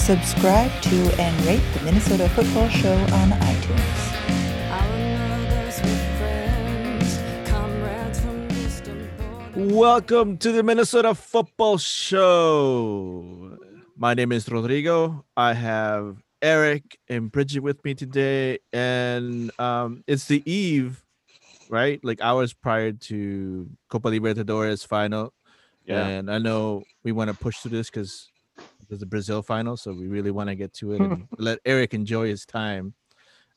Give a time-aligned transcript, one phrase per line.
[0.00, 4.10] Subscribe to and rate the Minnesota Football Show on iTunes.
[9.54, 13.58] Welcome to the Minnesota Football Show.
[13.94, 15.26] My name is Rodrigo.
[15.36, 21.04] I have Eric and Bridget with me today, and um, it's the eve,
[21.68, 22.02] right?
[22.02, 25.34] Like hours prior to Copa Libertadores final.
[25.84, 26.06] Yeah.
[26.06, 28.30] And I know we want to push through this because
[28.90, 31.94] there's the Brazil final, so we really want to get to it and let Eric
[31.94, 32.92] enjoy his time.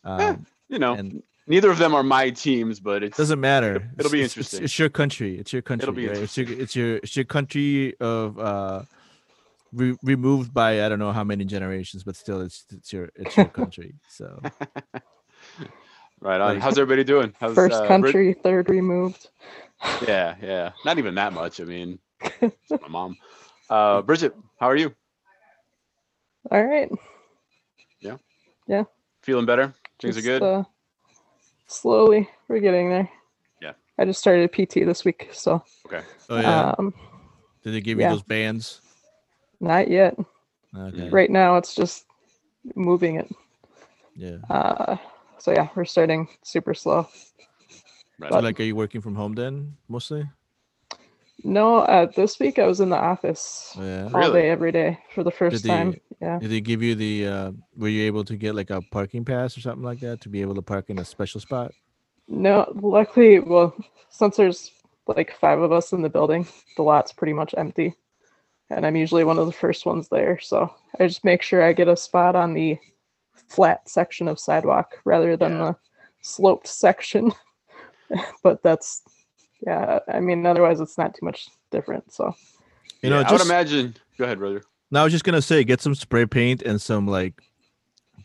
[0.05, 3.89] Eh, Um, you know, and neither of them are my teams, but it doesn't matter.
[3.97, 4.63] it'll be It's- it's- interesting.
[4.63, 5.37] It's, your country.
[5.39, 5.91] It's your country.
[5.91, 6.17] be right?
[6.17, 8.83] It's your it's your it's your country of uh
[9.73, 13.35] re- removed by I don't know how many generations, but still it's it's your it's
[13.35, 13.95] your country.
[14.07, 14.39] So
[16.21, 16.59] right on.
[16.59, 17.33] How's everybody doing?
[17.39, 19.29] How's, First uh, Brit- country, third removed.
[20.07, 20.71] yeah, yeah.
[20.85, 21.59] Not even that much.
[21.59, 21.99] I mean,
[22.41, 23.17] my mom.
[23.69, 24.93] Uh, Bridget, how are you?
[26.51, 26.89] All right.
[27.99, 28.17] Yeah.
[28.67, 28.83] Yeah.
[29.21, 29.73] Feeling better?
[29.99, 30.43] Things just, are good.
[30.43, 30.63] Uh,
[31.67, 33.09] slowly, we're getting there.
[33.61, 33.73] Yeah.
[33.97, 36.01] I just started PT this week, so okay.
[36.29, 36.93] oh yeah, um,
[37.63, 38.09] did they give yeah.
[38.09, 38.81] you those bands?
[39.59, 40.17] not yet.
[40.75, 42.05] Okay, Right now, it's just
[42.75, 43.31] moving it.
[44.15, 44.37] yeah.
[44.49, 44.97] Uh,
[45.37, 47.07] so yeah, we're starting super slow.
[48.19, 48.31] Right.
[48.31, 50.27] So like, are you working from home then mostly?
[51.43, 54.05] No, uh, this week I was in the office yeah.
[54.13, 54.41] all Really?
[54.43, 55.99] day, every day for the first they- time.
[56.21, 56.39] Yeah.
[56.39, 57.27] Did they give you the?
[57.27, 60.29] uh Were you able to get like a parking pass or something like that to
[60.29, 61.71] be able to park in a special spot?
[62.29, 63.75] No, luckily, well,
[64.09, 64.71] since there's
[65.07, 66.47] like five of us in the building,
[66.77, 67.93] the lot's pretty much empty.
[68.69, 70.39] And I'm usually one of the first ones there.
[70.39, 72.77] So I just make sure I get a spot on the
[73.49, 75.57] flat section of sidewalk rather than Yeah.
[75.65, 75.75] the
[76.21, 77.33] sloped section.
[78.43, 79.01] but that's,
[79.65, 82.11] yeah, I mean, otherwise it's not too much different.
[82.11, 82.35] So
[83.01, 83.95] You know, Yeah, I just would imagine.
[84.17, 84.63] Go ahead, brother.
[84.91, 87.41] No, I was just gonna say, get some spray paint and some like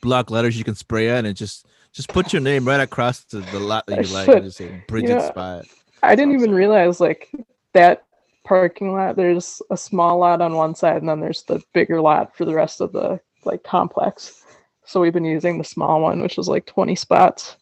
[0.01, 3.39] block letters you can spray at, and just just put your name right across the,
[3.39, 4.35] the lot that I you like, should.
[4.37, 5.29] and just say Bridget Yeah.
[5.29, 5.65] Spot.
[6.03, 7.31] I didn't Sounds even realize like
[7.73, 8.05] that
[8.45, 12.37] parking lot, there's a small lot on one side and then there's the bigger lot
[12.37, 14.43] for the rest of the like complex.
[14.85, 17.57] So we've been using the small one, which is like 20 spots.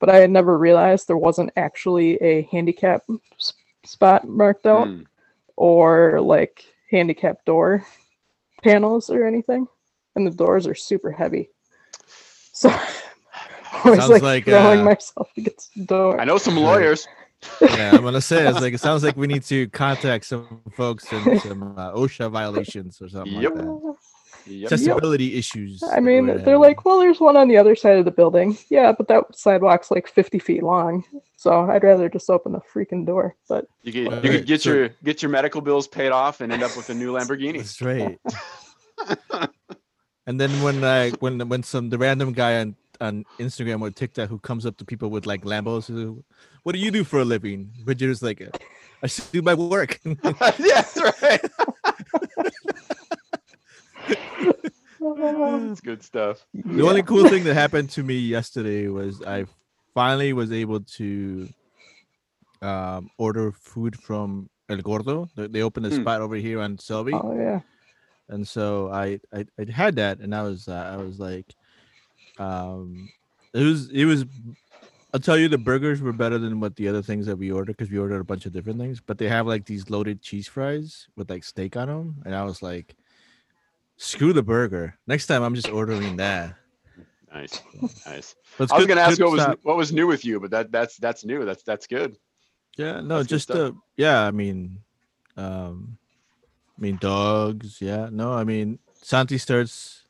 [0.00, 3.02] But I had never realized there wasn't actually a handicap
[3.38, 3.52] s-
[3.84, 5.02] spot marked out Hmm.
[5.56, 7.84] or like handicap door
[8.64, 9.68] panels or anything.
[10.16, 11.50] And the doors are super heavy.
[12.52, 12.68] So
[13.84, 16.20] I was like, like, throwing uh, myself against the door.
[16.20, 17.06] I know some lawyers.
[17.60, 21.10] Yeah, I'm gonna say it's like it sounds like we need to contact some folks
[21.12, 23.54] and some uh, OSHA violations or something Yep.
[23.54, 23.94] like that.
[24.46, 24.72] Yep.
[24.72, 25.82] Accessibility issues.
[25.82, 28.56] I mean, we're they're like, well, there's one on the other side of the building.
[28.68, 31.04] Yeah, but that sidewalk's like 50 feet long.
[31.36, 33.36] So I'd rather just open the freaking door.
[33.48, 36.52] But You could, you could get so- your get your medical bills paid off and
[36.52, 37.58] end up with a new Lamborghini.
[37.58, 38.18] That's right.
[40.26, 44.28] and then when I when when some the random guy on on Instagram or TikTok
[44.28, 46.22] who comes up to people with like Lambos, who,
[46.62, 47.72] what do you do for a living?
[47.84, 48.42] Bridget is like,
[49.02, 49.98] I just do my work.
[50.04, 50.12] yeah,
[50.58, 51.40] that's right.
[55.00, 56.44] That's good stuff.
[56.54, 59.46] The only cool thing that happened to me yesterday was I
[59.94, 61.48] finally was able to
[62.62, 65.28] um, order food from El Gordo.
[65.36, 66.02] They, they opened a Hmm.
[66.02, 67.60] spot over here on Selby, oh yeah,
[68.28, 71.54] and so I, I I had that, and I was uh, I was like,
[72.38, 73.08] um,
[73.54, 74.24] it was it was.
[75.12, 77.76] I'll tell you, the burgers were better than what the other things that we ordered
[77.76, 79.00] because we ordered a bunch of different things.
[79.00, 82.44] But they have like these loaded cheese fries with like steak on them, and I
[82.44, 82.94] was like,
[84.00, 84.96] screw the burger.
[85.06, 86.54] Next time, I'm just ordering that.
[87.32, 87.60] Nice,
[88.06, 88.34] nice.
[88.58, 89.58] But it's I was good- gonna ask what was stop.
[89.62, 91.44] what was new with you, but that that's that's new.
[91.44, 92.16] That's that's good.
[92.76, 94.26] Yeah, no, That's just uh, yeah.
[94.26, 94.78] I mean,
[95.36, 95.96] um,
[96.76, 97.80] I mean dogs.
[97.80, 100.02] Yeah, no, I mean Santi starts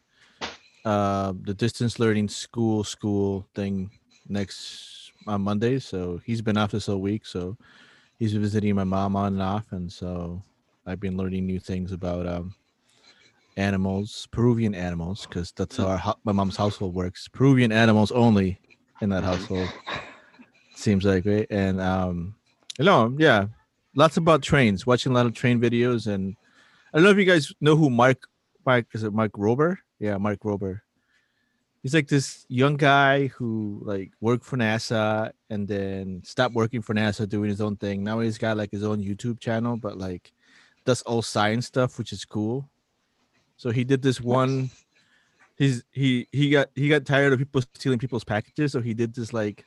[0.86, 3.90] uh the distance learning school school thing
[4.28, 7.26] next on Monday, so he's been off this whole week.
[7.26, 7.56] So
[8.18, 10.42] he's visiting my mom on and off, and so
[10.86, 12.54] I've been learning new things about um
[13.60, 17.28] animals, Peruvian animals, because that's how our, my mom's household works.
[17.28, 18.58] Peruvian animals only
[19.02, 19.26] in that Mhm.
[19.26, 19.68] household.
[20.74, 22.34] Seems like right, and um,
[22.78, 23.46] you know, yeah,
[23.94, 24.86] lots about trains.
[24.86, 26.34] Watching a lot of train videos, and
[26.92, 28.18] I don't know if you guys know who Mark
[28.64, 29.76] Mark is it Mark Rober?
[29.98, 30.80] Yeah, Mark Rober.
[31.82, 36.94] he's like this young guy who like worked for NASA and then stopped working for
[36.94, 38.04] NASA doing his own thing.
[38.04, 40.32] Now he's got like his own YouTube channel, but like
[40.86, 42.68] does all science stuff, which is cool.
[43.60, 44.70] So he did this one.
[45.58, 49.14] He's he he got he got tired of people stealing people's packages, so he did
[49.14, 49.66] this like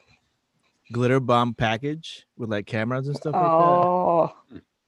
[0.92, 3.48] glitter bomb package with like cameras and stuff like that.
[3.48, 4.36] Oh,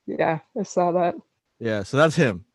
[0.08, 1.14] yeah, I saw that.
[1.60, 2.46] Yeah, so that's him.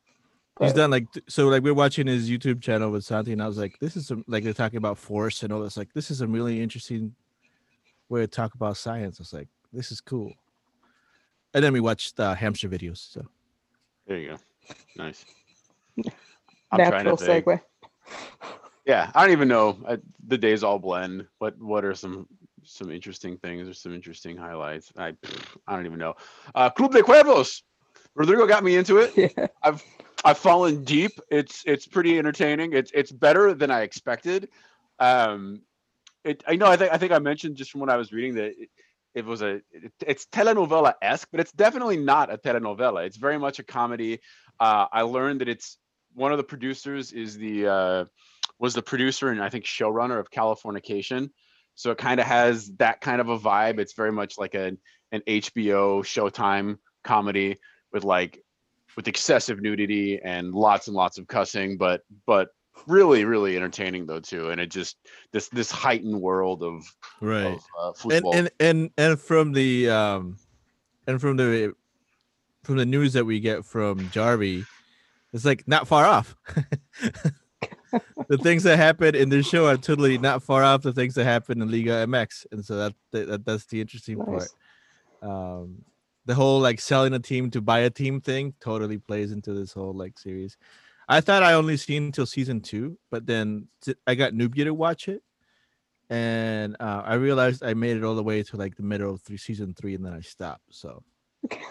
[0.61, 3.56] He's done like so like we're watching his YouTube channel with Santi and I was
[3.56, 5.76] like, this is some like they're talking about force and all this.
[5.76, 7.14] Like this is a really interesting
[8.08, 9.20] way to talk about science.
[9.20, 10.32] I was like, this is cool.
[11.55, 13.12] And then we watched uh, hamster videos.
[13.12, 13.25] So
[14.08, 14.37] There you go.
[14.97, 15.25] Nice.
[16.73, 17.61] I'm trying Natural to segue.
[18.87, 19.79] Yeah, I don't even know.
[19.87, 21.27] I, the days all blend.
[21.39, 22.27] What what are some
[22.65, 24.93] some interesting things or some interesting highlights?
[24.97, 25.15] I
[25.67, 26.15] I don't even know.
[26.55, 27.63] Uh, Club de Cuervos.
[28.15, 29.13] Rodrigo got me into it.
[29.37, 29.47] Yeah.
[29.63, 29.85] I've
[30.25, 31.13] I've fallen deep.
[31.31, 32.73] It's it's pretty entertaining.
[32.73, 34.49] It's it's better than I expected.
[34.99, 35.63] Um,
[36.25, 38.35] it I know I think I think I mentioned just from when I was reading
[38.35, 38.71] that it,
[39.15, 43.07] it was a it, it's telenovela esque, but it's definitely not a telenovela.
[43.07, 44.21] It's very much a comedy.
[44.59, 45.79] Uh, I learned that it's
[46.15, 48.05] one of the producers is the uh,
[48.59, 51.31] was the producer and I think showrunner of Californication.
[51.75, 53.79] So it kind of has that kind of a vibe.
[53.79, 54.77] It's very much like a
[55.12, 57.57] an HBO Showtime comedy
[57.93, 58.45] with like
[58.97, 62.49] with excessive nudity and lots and lots of cussing, but but
[62.87, 64.51] really really entertaining though too.
[64.51, 64.97] And it just
[65.33, 66.85] this this heightened world of,
[67.21, 67.59] right.
[67.79, 70.37] of uh, And and and and from the um
[71.07, 71.75] and from the
[72.65, 74.65] from the news that we get from Jarvie,
[75.32, 76.35] it's like not far off.
[78.29, 81.25] the things that happen in this show are totally not far off the things that
[81.25, 84.49] happen in Liga MX, and so that, that that's the interesting part.
[85.23, 85.85] Um,
[86.27, 89.73] the whole like selling a team to buy a team thing totally plays into this
[89.73, 90.56] whole like series.
[91.09, 93.67] I thought I only seen until season two, but then
[94.06, 95.23] I got Nubia to watch it,
[96.09, 99.23] and uh, I realized I made it all the way to like the middle of
[99.23, 100.62] three, season three, and then I stopped.
[100.71, 101.03] So
[101.44, 101.62] okay.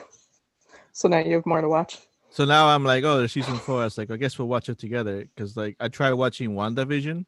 [0.91, 1.97] So now you have more to watch.
[2.29, 3.81] So now I'm like, oh, there's season four.
[3.81, 7.25] I was like, I guess we'll watch it together because like I tried watching WandaVision.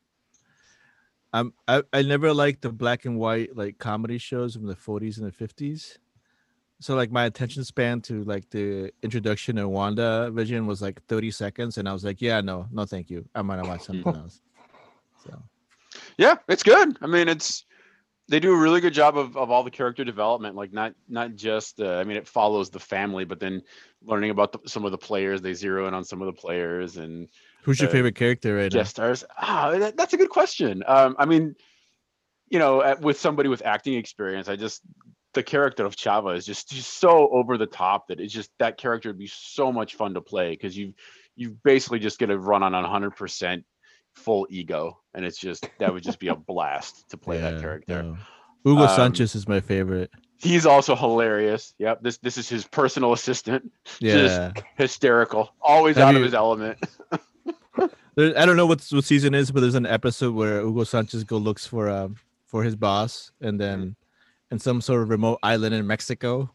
[1.34, 5.18] I'm I, I never liked the black and white like comedy shows from the 40s
[5.18, 5.98] and the 50s.
[6.80, 11.32] So like my attention span to like the introduction of Wanda Vision was like 30
[11.32, 13.24] seconds, and I was like, yeah, no, no, thank you.
[13.36, 14.42] I'm gonna watch something else.
[15.24, 15.42] So
[16.18, 16.98] yeah, it's good.
[17.02, 17.66] I mean, it's
[18.32, 20.56] they do a really good job of, of all the character development.
[20.56, 23.62] Like not not just uh, I mean, it follows the family, but then
[24.06, 25.42] learning about the, some of the players.
[25.42, 27.28] They zero in on some of the players and
[27.64, 29.26] who's your Uh, favorite character right guest stars.
[29.38, 30.82] Ah, that, that's a good question.
[30.88, 31.56] Um, I mean,
[32.50, 34.82] you know, at, with somebody with acting experience, I just
[35.34, 38.78] the character of Chava is just just so over the top that it's just that
[38.78, 40.94] character would be so much fun to play because you
[41.36, 43.66] you basically just get to run on hundred percent
[44.14, 48.04] full ego, and it's just that would just be a blast to play that character.
[48.04, 48.18] no.
[48.64, 50.12] Hugo Um, Sanchez is my favorite.
[50.38, 51.74] He's also hilarious.
[51.80, 53.72] Yep, this this is his personal assistant.
[54.00, 54.52] Yeah.
[54.78, 56.78] Hysterical, always Have out of his element.
[58.16, 61.24] There, I don't know what what season is, but there's an episode where Hugo Sanchez
[61.24, 63.96] go looks for um for his boss, and then
[64.52, 66.52] in some sort of remote island in Mexico,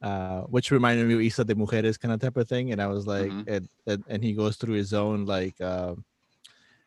[0.00, 2.70] uh, which reminded me of Isla de Mujeres kind of type of thing.
[2.70, 3.48] And I was like, Mhm.
[3.48, 5.96] and, and and he goes through his own like uh,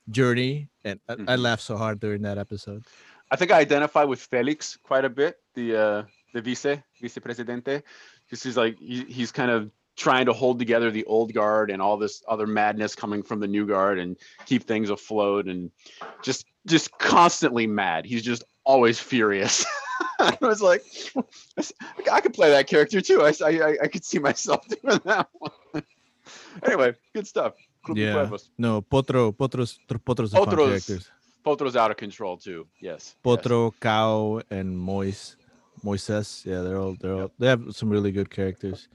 [0.10, 1.40] journey, and I, I Mhm.
[1.40, 2.84] laughed so hard during that episode.
[3.32, 6.66] I think I identify with Felix quite a bit, the uh, the vice
[7.02, 7.82] vice presidente,
[8.26, 11.82] because he's like he, he's kind of trying to hold together the old guard and
[11.82, 15.72] all this other madness coming from the new guard and keep things afloat and
[16.24, 18.06] just just constantly mad.
[18.06, 19.66] He's just always furious.
[20.20, 20.84] I was like,
[22.12, 23.22] I could play that character too.
[23.22, 25.52] I I, I could see myself doing that one.
[26.64, 27.54] anyway, good stuff.
[27.84, 28.30] Club Yeah.
[28.58, 31.12] No, Potro, Potros, Potros are fun characters.
[31.46, 32.66] Potro's out of control too.
[32.80, 33.16] Yes.
[33.16, 33.16] yes.
[33.24, 35.36] Potro, Cow, and Mois,
[35.84, 36.46] Moises.
[36.46, 38.88] Yeah, they're all they're all they have some really good characters.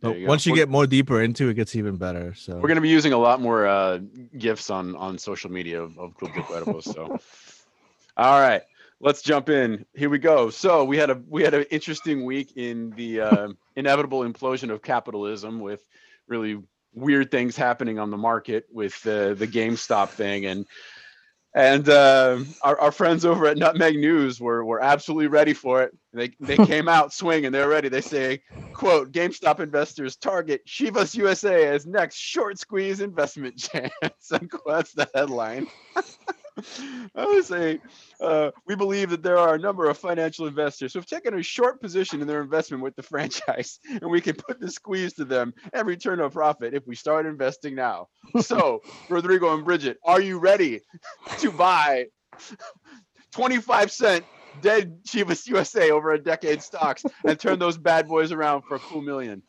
[0.00, 0.28] But you go.
[0.28, 2.34] once you We're- get more deeper into it, it gets even better.
[2.34, 4.00] So We're gonna be using a lot more uh,
[4.36, 6.82] gifs on on social media of, of Club de Cuervos.
[6.82, 7.18] So,
[8.16, 8.62] all right,
[9.00, 9.86] let's jump in.
[9.94, 10.50] Here we go.
[10.50, 14.82] So we had a we had an interesting week in the uh, inevitable implosion of
[14.82, 15.86] capitalism with
[16.26, 16.60] really
[16.94, 20.66] weird things happening on the market with the the GameStop thing and.
[21.56, 25.96] And uh, our, our friends over at Nutmeg News were, were absolutely ready for it.
[26.12, 27.52] They, they came out swinging.
[27.52, 27.88] They're ready.
[27.88, 33.92] They say, quote, GameStop investors target Chivas USA as next short squeeze investment chance.
[34.32, 35.68] Like, That's the headline.
[37.14, 37.80] I would say
[38.20, 41.42] uh, we believe that there are a number of financial investors who have taken a
[41.42, 45.24] short position in their investment with the franchise, and we can put the squeeze to
[45.24, 48.08] them and return a profit if we start investing now.
[48.40, 50.80] So, Rodrigo and Bridget, are you ready
[51.38, 52.06] to buy
[53.32, 54.24] 25 cent
[54.60, 58.80] dead Chivas USA over a decade stocks and turn those bad boys around for a
[58.80, 59.42] cool million?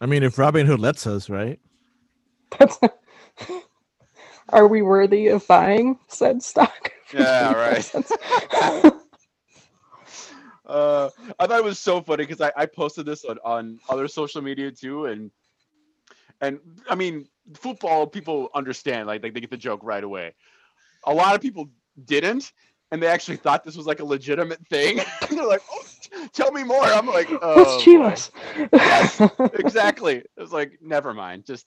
[0.00, 1.58] I mean, if Robin Hood lets us, right?
[2.58, 2.78] That's
[4.50, 6.92] Are we worthy of buying said stock?
[7.14, 7.90] Yeah, right.
[10.66, 14.06] uh, I thought it was so funny because I, I posted this on, on other
[14.08, 15.30] social media too, and
[16.42, 20.34] and I mean football people understand like they, they get the joke right away.
[21.06, 21.70] A lot of people
[22.04, 22.52] didn't,
[22.90, 25.00] and they actually thought this was like a legitimate thing.
[25.30, 28.30] They're like, "Oh, t- tell me more." I'm like, "Oh, Chivas?
[28.70, 31.66] boy." exactly." It was like, "Never mind, just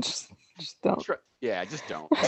[0.00, 1.02] just, just don't.
[1.02, 2.10] try- yeah, just don't."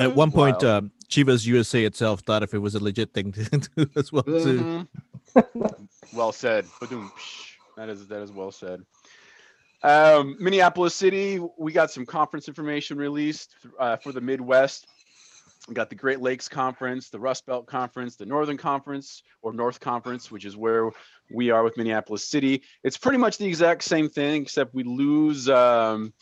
[0.00, 3.44] At one point, uh, Chivas USA itself thought if it was a legit thing to
[3.76, 4.86] do as well too.
[5.34, 5.78] Mhm.
[6.14, 6.64] well said.
[7.76, 8.82] That is that is well said.
[9.82, 14.86] Um, Minneapolis City, we got some conference information released uh, for the Midwest.
[15.68, 19.80] We got the Great Lakes Conference, the Rust Belt Conference, the Northern Conference or North
[19.80, 20.90] Conference, which is where
[21.30, 22.62] we are with Minneapolis City.
[22.82, 26.14] It's pretty much the exact same thing, except we lose um,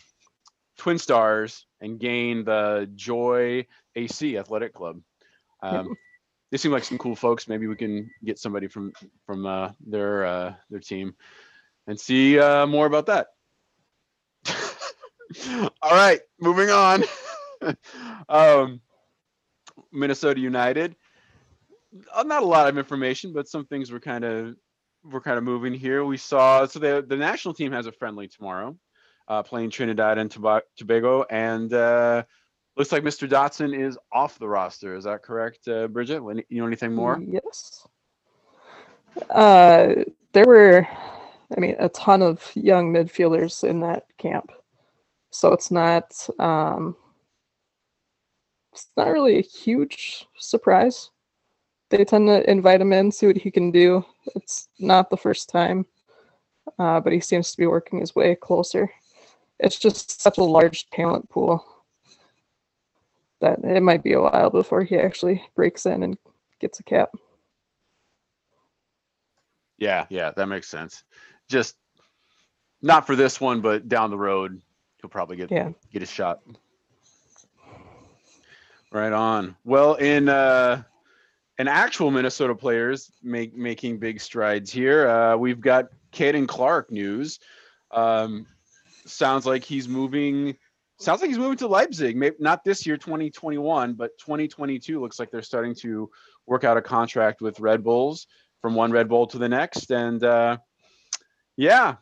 [0.78, 5.00] Twin Stars and gain the Joy AC Athletic Club.
[5.62, 5.96] Um,
[6.50, 7.46] they seem like some cool folks.
[7.46, 8.92] Maybe we can get somebody from
[9.26, 11.14] from uh, their uh, their team
[11.86, 13.28] and see uh, more about that.
[15.82, 17.04] All right, moving on.
[18.28, 18.80] um,
[19.96, 20.96] Minnesota United.
[22.12, 24.56] Uh, not a lot of information, but some things were kind of
[25.04, 26.04] we're kind of moving here.
[26.04, 28.76] We saw so the the national team has a friendly tomorrow,
[29.28, 32.24] uh, playing Trinidad and Tobago, and uh,
[32.76, 33.28] looks like Mr.
[33.28, 34.96] Dotson is off the roster.
[34.96, 36.22] Is that correct, uh, Bridget?
[36.48, 37.20] You know anything more?
[37.24, 37.86] Yes.
[39.30, 39.94] Uh,
[40.32, 40.86] there were,
[41.56, 44.52] I mean, a ton of young midfielders in that camp,
[45.30, 46.96] so it's not, um,
[48.76, 51.10] it's not really a huge surprise.
[51.88, 54.04] They tend to invite him in, see what he can do.
[54.34, 55.86] It's not the first time,
[56.78, 58.90] uh, but he seems to be working his way closer.
[59.58, 61.64] It's just such a large talent pool
[63.40, 66.18] that it might be a while before he actually breaks in and
[66.60, 67.10] gets a cap.
[69.78, 71.04] Yeah, yeah, that makes sense.
[71.48, 71.76] Just
[72.82, 74.60] not for this one, but down the road,
[75.00, 75.70] he'll probably get Yeah.
[75.90, 76.40] get a shot.
[78.92, 79.56] Right on.
[79.64, 80.82] Well, in uh
[81.58, 85.08] in actual Minnesota players make making big strides here.
[85.08, 87.38] Uh we've got Caden Clark news.
[87.90, 88.46] Um
[89.04, 90.56] sounds like he's moving
[90.98, 92.16] sounds like he's moving to Leipzig.
[92.16, 96.10] Maybe not this year 2021, but 2022 looks like they're starting to
[96.46, 98.26] work out a contract with Red Bulls
[98.62, 100.58] from one Red Bull to the next and uh
[101.56, 101.96] yeah,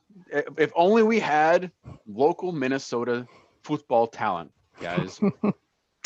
[0.59, 1.71] if only we had
[2.09, 3.27] local Minnesota
[3.63, 4.51] football talent,
[4.81, 5.21] guys.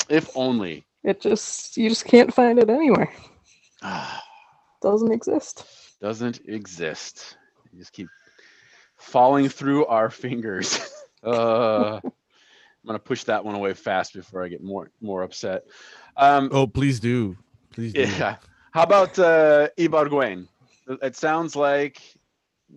[0.08, 0.84] if only.
[1.04, 3.12] It just you just can't find it anywhere.
[4.82, 5.64] Doesn't exist.
[6.00, 7.36] Doesn't exist.
[7.72, 8.08] You just keep
[8.96, 10.78] falling through our fingers.
[11.24, 12.12] uh, I'm
[12.86, 15.64] gonna push that one away fast before I get more more upset.
[16.16, 17.36] Um, Oh, please do,
[17.70, 18.02] please do.
[18.02, 18.36] yeah.
[18.72, 20.46] How about uh, Ibarguen?
[21.02, 22.00] It sounds like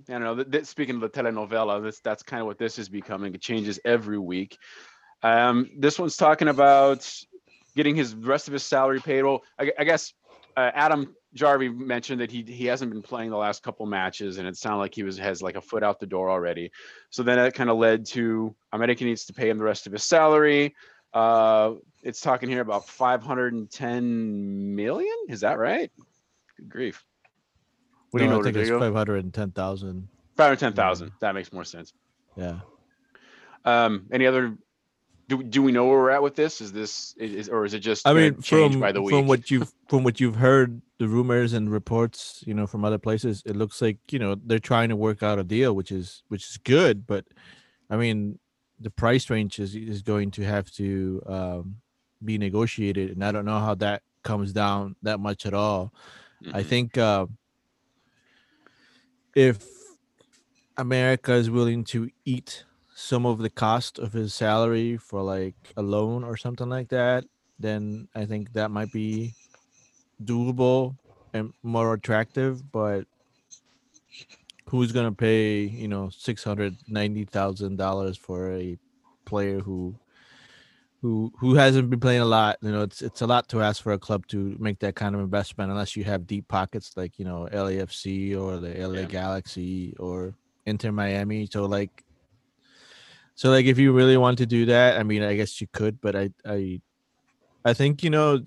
[0.09, 0.35] I don't know.
[0.35, 3.33] th- th- speaking of the telenovela, this that's kind of what this is becoming.
[3.33, 4.57] It changes every week.
[5.23, 7.09] Um, this one's talking about
[7.75, 9.23] getting his rest of his salary paid.
[9.23, 10.13] Well, I, I guess
[10.57, 14.47] uh, Adam Jarvie mentioned that he he hasn't been playing the last couple matches, and
[14.47, 16.71] it sounded like he was has like a foot out the door already.
[17.09, 19.93] So then that kind of led to America needs to pay him the rest of
[19.93, 20.75] his salary.
[21.13, 21.73] Uh,
[22.03, 25.13] it's talking here about 510 million.
[25.29, 25.91] Is that right?
[26.57, 27.03] Good grief.
[28.09, 30.07] What do you No, know, I think it's five hundred and ten thousand.
[30.37, 31.11] 510,000.
[31.19, 31.93] That makes more sense.
[32.35, 32.59] Yeah.
[33.65, 34.57] Um, any other?
[35.31, 36.59] Do, do we know where we're at with this?
[36.59, 39.15] Is this is or is it just I mean, change from by the week?
[39.15, 42.97] from what you've from what you've heard, the rumors and reports, you know, from other
[42.97, 46.21] places, it looks like you know they're trying to work out a deal, which is
[46.27, 47.07] which is good.
[47.07, 47.23] But
[47.89, 48.39] I mean,
[48.77, 51.75] the price range is is going to have to um,
[52.21, 55.93] be negotiated, and I don't know how that comes down that much at all.
[56.53, 56.65] I Mhm.
[56.65, 57.27] think uh,
[59.33, 59.65] if
[60.75, 65.81] America is willing to eat some of the cost of his salary for like a
[65.81, 67.25] loan or something like that,
[67.59, 69.33] then I think that might be
[70.23, 70.97] doable
[71.33, 72.71] and more attractive.
[72.71, 73.05] But
[74.67, 78.77] who's gonna pay, you know, six hundred ninety thousand dollars for a
[79.25, 79.95] player who
[81.01, 82.57] who who hasn't been playing a lot.
[82.61, 85.15] You know, it's it's a lot to ask for a club to make that kind
[85.15, 89.05] of investment unless you have deep pockets like you know LAFC or the LA Yeah.
[89.05, 91.47] Galaxy or Inter Miami.
[91.51, 92.03] So like,
[93.35, 95.99] so like if you really want to do that, I mean, I guess you could,
[96.01, 96.81] but I I
[97.65, 98.41] I think you know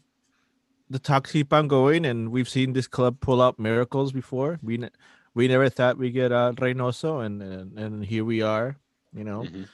[0.90, 4.58] the talks keep on going, and we've seen this club pull out miracles before.
[4.62, 4.90] We ne-
[5.34, 8.76] we never thought we get uh, Reynoso, and, and and here we are.
[9.14, 9.68] You know, Mhm.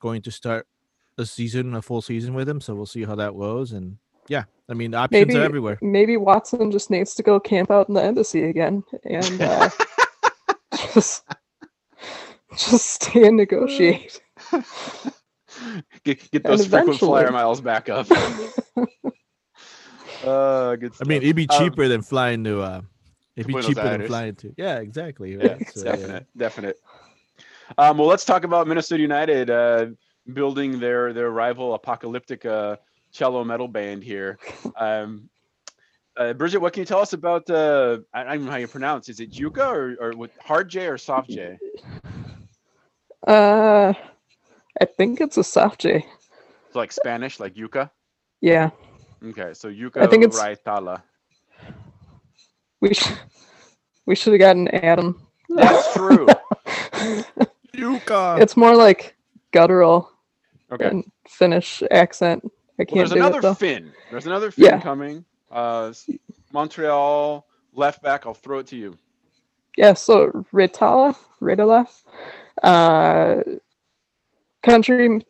[0.00, 0.66] going to start
[1.18, 2.60] a season, a full season with him.
[2.60, 3.72] So we'll see how that goes.
[3.72, 5.78] And yeah, I mean, the options Maybe are everywhere.
[5.82, 9.70] maybe Watson just needs to go camp out in the embassy again and uh,
[10.94, 11.24] just
[12.70, 14.20] just stay and negotiate.
[16.04, 18.06] get get And those frequent flyer miles back up.
[20.24, 22.62] uh, good I mean, it'd be Um, cheaper than flying to.
[22.62, 22.82] uh
[23.36, 24.54] It'd be Buenos cheaper than flying to.
[24.56, 25.36] Yeah, exactly.
[25.36, 25.68] Right?
[25.68, 25.96] So, yeah.
[25.96, 26.80] definite, definite.
[27.78, 29.86] Um, well, let's talk about Minnesota United uh,
[30.32, 32.78] building their their rival Apocalyptica
[33.10, 34.38] cello metal band here.
[34.76, 35.28] Um,
[36.16, 37.48] uh, Bridget, what can you tell us about?
[37.50, 39.08] Uh, I I don't know how you pronounce.
[39.08, 41.58] Is it Jukka or, or with hard J or soft J?
[43.26, 43.94] Uh,
[44.80, 46.04] I think it's a soft J.
[46.72, 47.90] So like Spanish, like Jukka.
[48.40, 48.70] Yeah,
[49.24, 51.02] Okay, so Jukka I think it's- Raitala.
[52.80, 53.16] we should
[54.06, 55.26] we should have gotten Adam.
[55.48, 56.26] That's true.
[57.74, 58.40] Jukka.
[58.40, 59.16] It's more like
[59.52, 60.10] guttural
[60.72, 60.86] Okay.
[60.86, 62.44] and Finnish accent.
[62.78, 63.54] I can't there's do another it though.
[63.54, 63.92] Finn.
[64.10, 64.80] There's another Finn Yeah.
[64.80, 65.24] coming.
[65.50, 65.92] Uh,
[66.52, 68.26] Montreal left back.
[68.26, 68.98] I'll throw it to you.
[69.76, 71.88] Yeah, so Ritala, Ritala,
[72.62, 73.36] uh,
[74.62, 75.24] country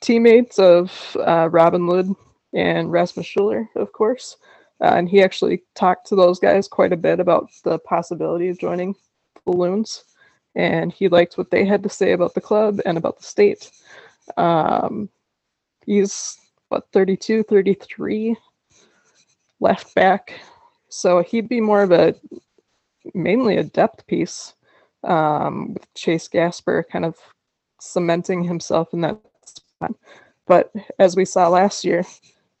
[0.00, 2.14] teammates of uh, Robin Lod
[2.54, 4.36] and Rasmus Schuller, of course.
[4.80, 8.58] Uh, and he actually talked to those guys quite a bit about the possibility of
[8.58, 8.94] joining
[9.44, 10.04] Balloons.
[10.54, 13.70] And he liked what they had to say about the club and about the state.
[14.36, 15.08] Um,
[15.84, 18.36] he's, what, 32, 33,
[19.60, 20.32] left back.
[20.88, 22.14] So he'd be more of a
[23.14, 24.54] mainly a depth piece
[25.06, 27.16] um, with Chase Gasper kind of
[27.80, 29.94] cementing himself in that spot.
[30.46, 32.04] But as we saw last year,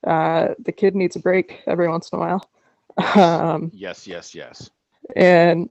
[0.06, 2.48] uh, the kid needs a break every once in a while.
[3.14, 4.70] Um, Yes, yes, yes.
[5.14, 5.68] and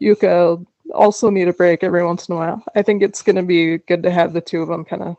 [0.00, 2.62] Jukka also need a break every once in a while.
[2.74, 5.16] I think it's going to be good to have the two of them kind of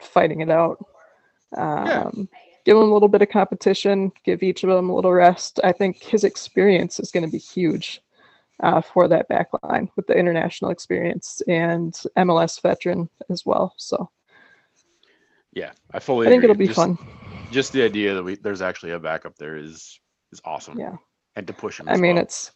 [0.00, 0.84] fighting it out.
[1.56, 2.28] Um,
[2.64, 5.58] Give them a little bit of competition, give each of them a little rest.
[5.64, 8.02] I think his experience is going to be huge
[8.62, 13.74] uh, for that back line with the international experience and MLS veteran as well.
[13.76, 14.10] So
[15.52, 16.26] Yeah, I fully.
[16.26, 16.50] I think agree.
[16.50, 16.98] it'll be just, fun.
[17.50, 19.98] Just the idea that we there's actually a backup there is
[20.32, 20.78] is awesome.
[20.78, 20.96] Yeah.
[21.36, 21.88] and to push him.
[21.88, 22.24] I mean, well.
[22.24, 22.52] it's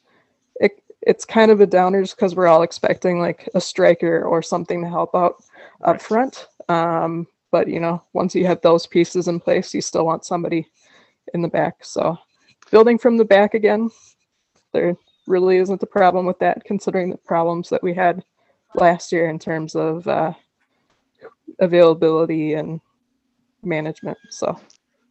[0.57, 4.43] it, it's kind of a downer just because we're all expecting like a striker or
[4.43, 5.43] something to help out
[5.83, 6.47] up front.
[6.69, 10.67] Um, but you know, once you have those pieces in place, you still want somebody
[11.35, 11.85] in the back.
[11.85, 12.19] So
[12.71, 13.91] building from the back again,
[14.73, 18.25] there really isn't the problem with that, considering the problems that we had
[18.75, 20.33] last year in terms of uh,
[21.59, 22.81] availability and
[23.63, 24.19] management.
[24.31, 24.59] So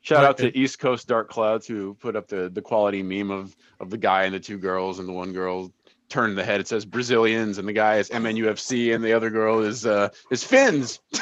[0.01, 3.55] Shout out to East Coast Dark Clouds who put up the the quality meme of
[3.79, 5.71] of the guy and the two girls and the one girl
[6.09, 6.59] turned the head.
[6.59, 10.43] It says Brazilians and the guy is MNUFC and the other girl is uh is
[10.43, 10.99] Finns.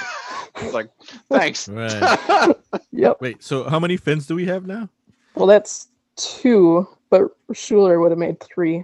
[0.56, 0.90] It's like
[1.30, 1.70] thanks.
[1.70, 2.56] Right.
[2.92, 3.22] yep.
[3.22, 4.90] Wait, so how many fins do we have now?
[5.36, 8.84] Well, that's two, but Schuller would have made three.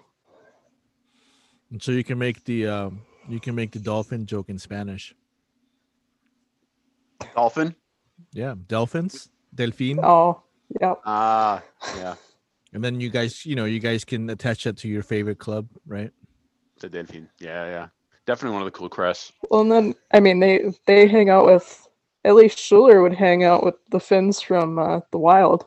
[1.72, 5.16] And so you can make the um you can make the dolphin joke in Spanish.
[7.36, 7.76] Dolphin.
[8.34, 10.42] Yeah, dolphins, delfin, Oh,
[10.80, 10.94] yeah.
[11.06, 11.64] Ah,
[11.98, 12.16] yeah.
[12.74, 15.68] and then you guys, you know, you guys can attach that to your favorite club,
[15.86, 16.12] right?
[16.80, 17.28] The Delfin.
[17.40, 17.88] Yeah, yeah.
[18.26, 19.32] Definitely one of the cool crests.
[19.50, 21.88] Well, and then I mean they they hang out with
[22.26, 25.66] at least Schuller would hang out with the Finns from uh, the Wild,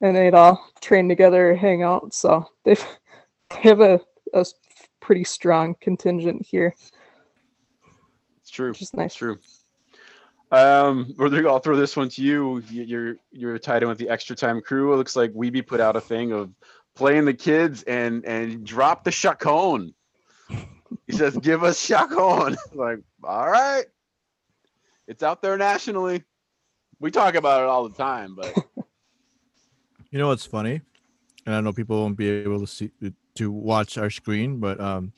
[0.00, 2.14] and they'd all train together, hang out.
[2.14, 2.84] So they've
[3.50, 4.00] they have a
[4.34, 4.44] a
[5.00, 6.74] pretty strong contingent here,
[8.40, 8.72] It's true.
[8.72, 9.06] is nice.
[9.06, 9.38] It's true.
[10.52, 12.62] Um, Rodrigo, I'll throw this one to you.
[12.70, 14.92] You're you're tied in with the extra time crew.
[14.92, 16.50] It looks like Weeby put out a thing of
[16.94, 19.94] playing the kids and and drop the chacon.
[21.06, 23.84] He says, "Give us chacon." like, all right,
[25.08, 26.22] it's out there nationally.
[27.00, 28.54] We talk about it all the time, but
[30.10, 30.82] You know what's funny?
[31.46, 32.90] And I know people won't be able to see
[33.36, 35.12] to watch our screen, but um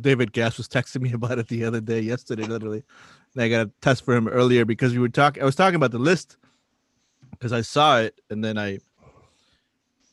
[0.00, 2.84] David Gass was texting me about it the other day, yesterday, literally.
[3.34, 5.76] And I got a test for him earlier because we were talking I was talking
[5.76, 6.36] about the list
[7.32, 8.78] because I saw it and then I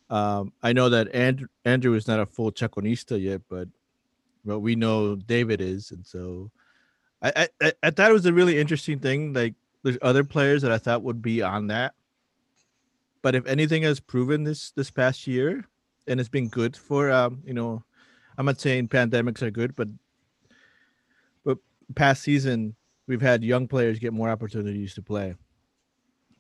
[0.10, 3.68] Um, I know that Andrew Andrew is not a full Chaconista yet, but
[4.46, 6.52] but we know David is, and so
[7.22, 7.48] I
[7.84, 9.34] I, thought it was a really interesting thing.
[9.34, 11.94] Like there's other players that I thought would be on that,
[13.22, 15.66] but if anything has proven this this past year,
[16.08, 17.84] and it's been good for um you know,
[18.38, 19.90] I'm not saying pandemics are good, but
[21.44, 21.58] but
[21.96, 22.76] past season
[23.08, 25.36] we've had young players get more opportunities to play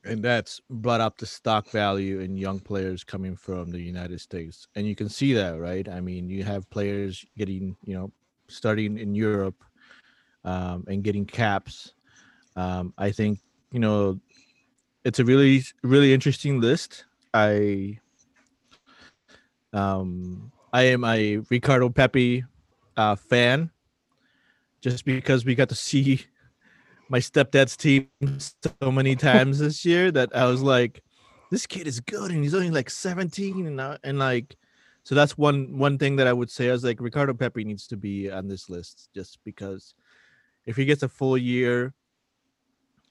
[0.04, 4.68] and that's brought up the stock value in young players coming from the United States.
[4.76, 5.88] And you can see that, right?
[5.88, 8.12] I mean, you have players getting, you know,
[8.48, 9.64] starting in Europe
[10.44, 11.94] um, and getting caps.
[12.56, 13.40] Um, I think,
[13.72, 14.20] you know,
[15.04, 17.06] it's a really, really interesting list.
[17.34, 18.00] I,
[19.74, 22.44] um, I am a Ricardo Pepi
[22.98, 23.72] uh, fan,
[24.82, 26.26] just because we got to see
[27.10, 28.08] my stepdad's team
[28.40, 31.04] so many times this year that I was like,
[31.50, 34.56] this kid is good and he's only like 17 and uh, and like
[35.04, 37.88] so that's one one thing that I would say I was like Ricardo Pepi needs
[37.88, 39.96] to be on this list just because
[40.66, 41.94] if he gets a full year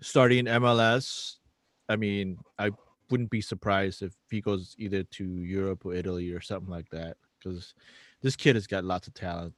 [0.00, 1.36] starting MLS,
[1.88, 2.70] I mean, I
[3.10, 7.16] wouldn't be surprised if he goes either to Europe or Italy or something like that
[7.38, 7.74] because
[8.22, 9.54] this kid has got lots of talent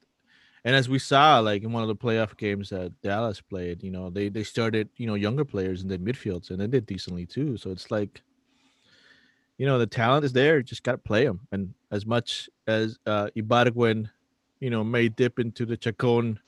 [0.63, 3.89] and as we saw, like in one of the playoff games that Dallas played, you
[3.89, 7.25] know, they they started, you know, younger players in the midfields and they did decently
[7.25, 7.57] too.
[7.57, 8.21] So it's like,
[9.57, 11.47] you know, the talent is there, just got to play them.
[11.51, 14.09] And as much as uh Ibargüen,
[14.59, 16.39] you know, may dip into the Chacon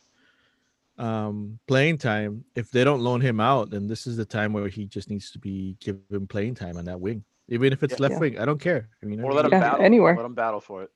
[1.03, 4.69] um playing time, if they don't loan him out, then this is the time where
[4.69, 8.03] he just needs to be given playing time on that wing, even if it's Yeah.
[8.03, 8.19] left Yeah.
[8.19, 8.39] wing.
[8.39, 8.89] I don't care.
[9.01, 9.85] I mean, Or let him Yeah, battle.
[9.85, 10.15] anywhere.
[10.15, 10.91] Let him battle for it.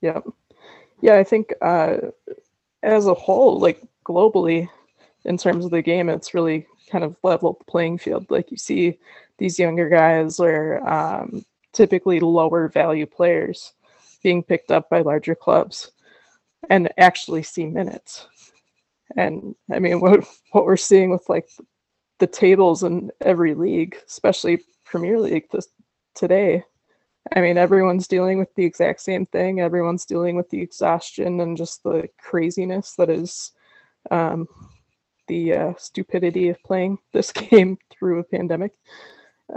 [0.00, 0.26] Yep.
[1.02, 1.96] Yeah, I think uh,
[2.82, 4.68] as a whole, like globally,
[5.24, 8.26] in terms of the game, it's really kind of leveled the playing field.
[8.30, 8.98] Like you see
[9.38, 13.74] these younger guys or um, typically lower value players
[14.22, 15.92] being picked up by larger clubs
[16.68, 18.26] and actually see minutes.
[19.16, 21.48] And I mean, what what we're seeing with like
[22.18, 25.68] the tables in every league, especially Premier League this
[26.14, 26.64] today,
[27.34, 29.60] I mean, everyone's dealing with the exact same thing.
[29.60, 33.52] Everyone's dealing with the exhaustion and just the craziness that is
[34.10, 34.48] um,
[35.28, 38.72] the uh, stupidity of playing this game through a pandemic.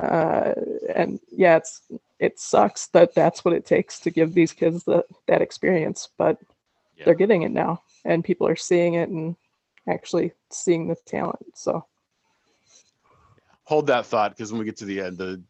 [0.02, 0.54] Uh,
[0.96, 1.82] and yeah, it's
[2.20, 6.38] it sucks that that's what it takes to give these kids that that experience, but
[6.96, 7.06] Yeah.
[7.06, 9.36] they're getting it now, and people are seeing it and
[9.88, 11.56] actually seeing the talent.
[11.56, 11.86] So
[13.66, 15.42] Hold that thought because when we get to the end, the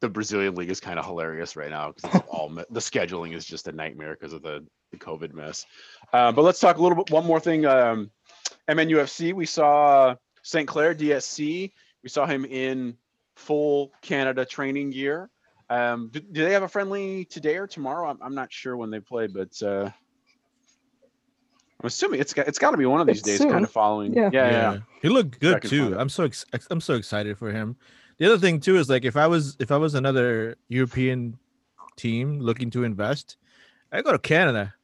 [0.00, 3.44] the Brazilian league is kind of hilarious right now because it's all the scheduling is
[3.44, 5.66] just a nightmare because of the, the COVID mess.
[6.12, 7.10] Um, but let's talk a little bit.
[7.10, 7.66] One more thing.
[7.66, 8.10] Um,
[8.68, 9.32] MNUFC.
[9.34, 10.68] We saw St.
[10.68, 11.72] Clair DSC.
[12.02, 12.96] We saw him in
[13.34, 15.30] full Canada training gear.
[15.68, 18.08] Um, do, do they have a friendly today or tomorrow?
[18.08, 19.90] I'm, I'm not sure when they play, but uh,
[21.80, 23.38] I'm assuming it's got it's got to be one of these It's days.
[23.38, 23.50] soon.
[23.50, 24.12] Kind of following.
[24.12, 24.30] Yeah.
[24.32, 24.72] yeah, yeah.
[24.72, 24.78] yeah.
[25.00, 25.96] He looked good too.
[25.98, 27.76] I'm so ex- ex- I'm so excited for him.
[28.18, 31.38] The other thing too is like if I was if I was another European
[31.96, 33.36] team looking to invest,
[33.92, 34.74] I go to Canada.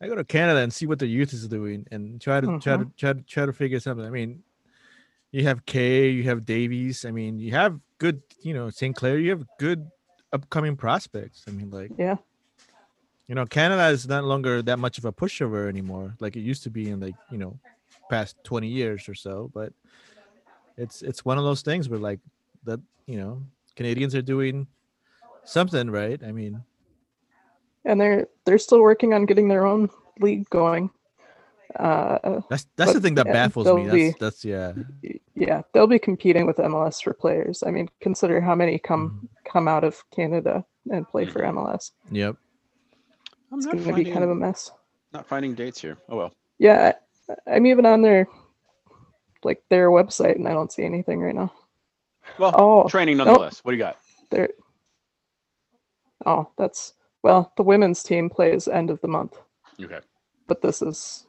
[0.00, 2.78] I go to Canada and see what the youth is doing and try to try
[2.78, 2.96] to mm-hmm.
[2.96, 4.06] try to try to figure something.
[4.06, 4.42] I mean,
[5.32, 7.04] you have Kaye, you have Davies.
[7.04, 8.96] I mean, you have good, you know, St.
[8.96, 9.18] Clair.
[9.18, 9.90] You have good
[10.32, 11.44] upcoming prospects.
[11.46, 12.16] I mean, like yeah,
[13.30, 16.64] you know, Canada is not longer that much of a pushover anymore, like it used
[16.64, 17.56] to be in like you know,
[18.10, 19.48] past twenty years or so.
[19.54, 19.72] But
[20.76, 22.18] it's it's one of those things where like
[22.64, 23.40] that you know,
[23.76, 24.66] Canadians are doing
[25.44, 26.20] something right.
[26.26, 26.60] I mean,
[27.84, 30.90] and they're they're still working on getting their own league going.
[31.78, 33.84] Uh, that's that's the thing that yeah, baffles me.
[33.84, 34.72] That's be- that's yeah.
[35.36, 37.62] yeah, they'll be competing with MLS for players.
[37.64, 41.92] I mean, consider how many come come out of Canada and play for MLS.
[42.10, 42.36] Yep.
[43.52, 44.70] I'm It's not going to be kind of a mess.
[45.12, 45.98] not finding dates here.
[46.08, 46.32] Oh well.
[46.58, 46.92] Yeah,
[47.28, 48.26] I, I'm even on their
[49.42, 51.52] like their website, and I don't see anything right now.
[52.38, 53.26] Well, Oh, training nope.
[53.26, 53.60] nonetheless.
[53.64, 53.96] What do you got?
[54.30, 54.50] There.
[56.26, 57.52] Oh, that's well.
[57.56, 59.38] The women's team plays end of the month,
[59.82, 60.00] Okay.
[60.46, 61.26] but this is,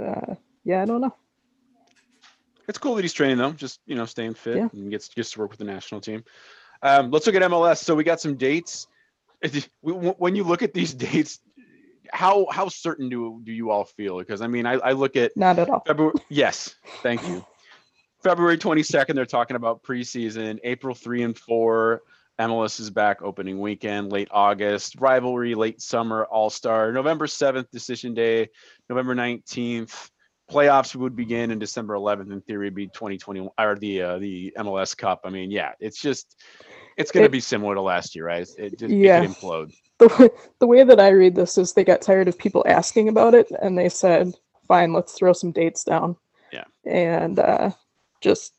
[0.00, 0.34] uh,
[0.64, 1.14] yeah, I don't know.
[2.68, 4.68] It's cool that he's training though, just you know, staying fit Yeah.
[4.72, 6.24] and gets gets to work with the national team.
[6.82, 7.78] Um, let's look at MLS.
[7.78, 8.86] So we got some dates.
[9.82, 11.40] When you look at these dates,
[12.12, 14.18] how how certain do do you all feel?
[14.18, 15.82] Because I mean, I, I look at Not at all.
[15.86, 16.14] February.
[16.28, 17.44] Yes, thank you.
[18.22, 20.60] February 22nd, they're talking about preseason.
[20.62, 22.02] April 3 and 4,
[22.40, 24.12] MLS is back opening weekend.
[24.12, 26.92] Late August, rivalry, late summer, All Star.
[26.92, 28.48] November 7th, decision day.
[28.88, 30.08] November 19th,
[30.48, 31.50] playoffs would begin.
[31.50, 35.22] in December 11th, in theory, would be 2021 or the uh, the MLS Cup.
[35.24, 36.40] I mean, yeah, it's just
[36.96, 38.48] it's going to be similar to last year, right?
[38.58, 39.22] It, just, Yeah.
[39.22, 39.72] it implode.
[39.98, 43.08] the way, the way that I read this is they got tired of people asking
[43.08, 44.34] about it and they said,
[44.66, 46.16] fine, let's throw some dates down.
[46.52, 46.64] Yeah.
[46.84, 47.70] And uh,
[48.20, 48.54] just,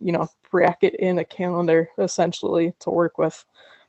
[0.00, 3.44] you know, bracket in a calendar essentially to work with.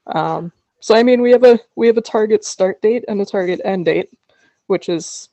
[0.08, 3.26] Um, so I mean we have a we have a target start date and a
[3.26, 4.10] target end date,
[4.68, 5.30] which is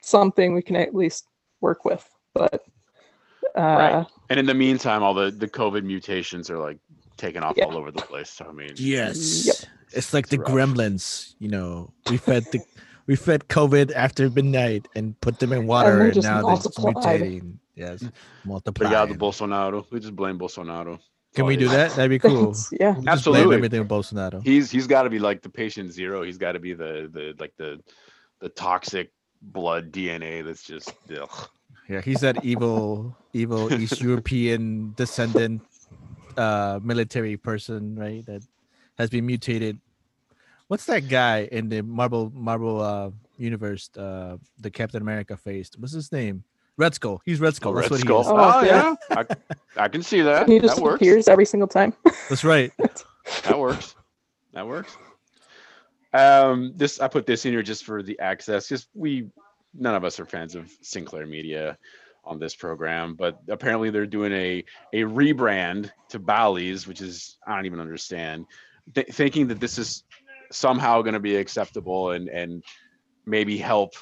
[0.00, 1.26] something we can at least
[1.60, 2.08] work with.
[2.34, 2.64] But
[3.56, 4.06] uh, Right.
[4.30, 6.78] And in the meantime, all the the COVID mutations are like
[7.16, 7.64] taking off Yeah.
[7.64, 8.30] all over the place.
[8.30, 9.46] So I mean, Yes.
[9.46, 9.56] Yep.
[9.92, 10.48] It's like the rough.
[10.48, 11.92] gremlins, you know.
[12.10, 12.60] We fed the
[13.06, 16.56] we fed COVID after midnight and put them in water they and, just now they're
[16.56, 17.20] just multiplied.
[17.20, 17.58] mutating.
[17.76, 18.02] Yes.
[18.02, 18.10] Mm.
[18.46, 19.18] Obrigado, Multiplying.
[19.18, 19.86] Bolsonaro.
[19.90, 20.98] We just blame Bolsonaro.
[21.34, 21.90] Can we do that?
[21.96, 22.54] That'd be cool.
[22.72, 22.92] yeah.
[22.92, 23.44] We'll just Absolutely.
[23.46, 24.42] blame everything on Bolsonaro.
[24.44, 26.22] He's he's got to be like the patient zero.
[26.22, 27.80] He's got to be the the like the
[28.40, 31.48] the toxic blood DNA that's just ugh.
[31.88, 35.60] Yeah, he's that evil, evil East European descendant
[36.38, 38.24] uh military person, right?
[38.26, 38.42] That
[38.98, 39.78] has been mutated.
[40.68, 45.78] What's that guy in the Marvel Marvel uh universe, uh the Captain America faced?
[45.78, 46.44] What's his name?
[46.76, 47.22] Red Skull.
[47.24, 47.72] He's Red Skull.
[47.72, 48.22] Red That's what Skull.
[48.22, 48.32] he is.
[48.32, 48.94] Oh, Oh, yeah.
[49.10, 49.22] yeah,
[49.78, 50.48] I, I can see that.
[50.48, 50.96] He just that works.
[50.96, 51.92] appears every single time.
[52.28, 52.72] That's right.
[53.44, 53.94] That works.
[54.52, 54.96] That works.
[56.12, 58.68] Um, this I put this in here just for the access.
[58.68, 59.28] because we,
[59.72, 61.78] none of us are fans of Sinclair Media
[62.26, 67.54] on this program, but apparently they're doing a a rebrand to Bally's, which is I
[67.54, 68.46] don't even understand.
[68.94, 70.04] Th- thinking that this is
[70.50, 72.62] somehow going to be acceptable and and
[73.26, 73.94] maybe help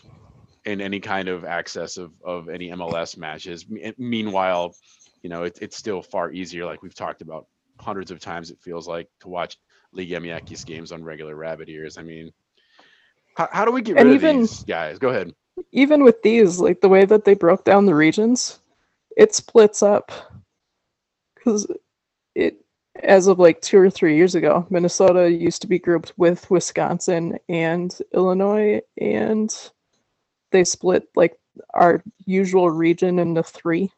[0.64, 3.68] in any kind of access of of any MLS matches.
[3.68, 4.74] Me- Meanwhile,
[5.22, 7.46] you know it, it's still far easier, like we've talked about
[7.78, 8.50] hundreds of times.
[8.50, 9.58] It feels like to watch
[9.92, 11.98] Liga MX games on regular rabbit ears.
[11.98, 12.32] I mean,
[13.36, 14.98] how, how do we get rid And of these guys?
[14.98, 15.34] Go ahead.
[15.72, 18.60] Even with these, like the way that they broke down the regions,
[19.16, 20.12] it splits up.
[21.34, 21.66] Because
[22.34, 22.56] it,
[23.02, 27.38] as of like two or three years ago, Minnesota used to be grouped with Wisconsin
[27.48, 29.70] and Illinois, and
[30.50, 31.36] they split like
[31.74, 33.90] our usual region into three.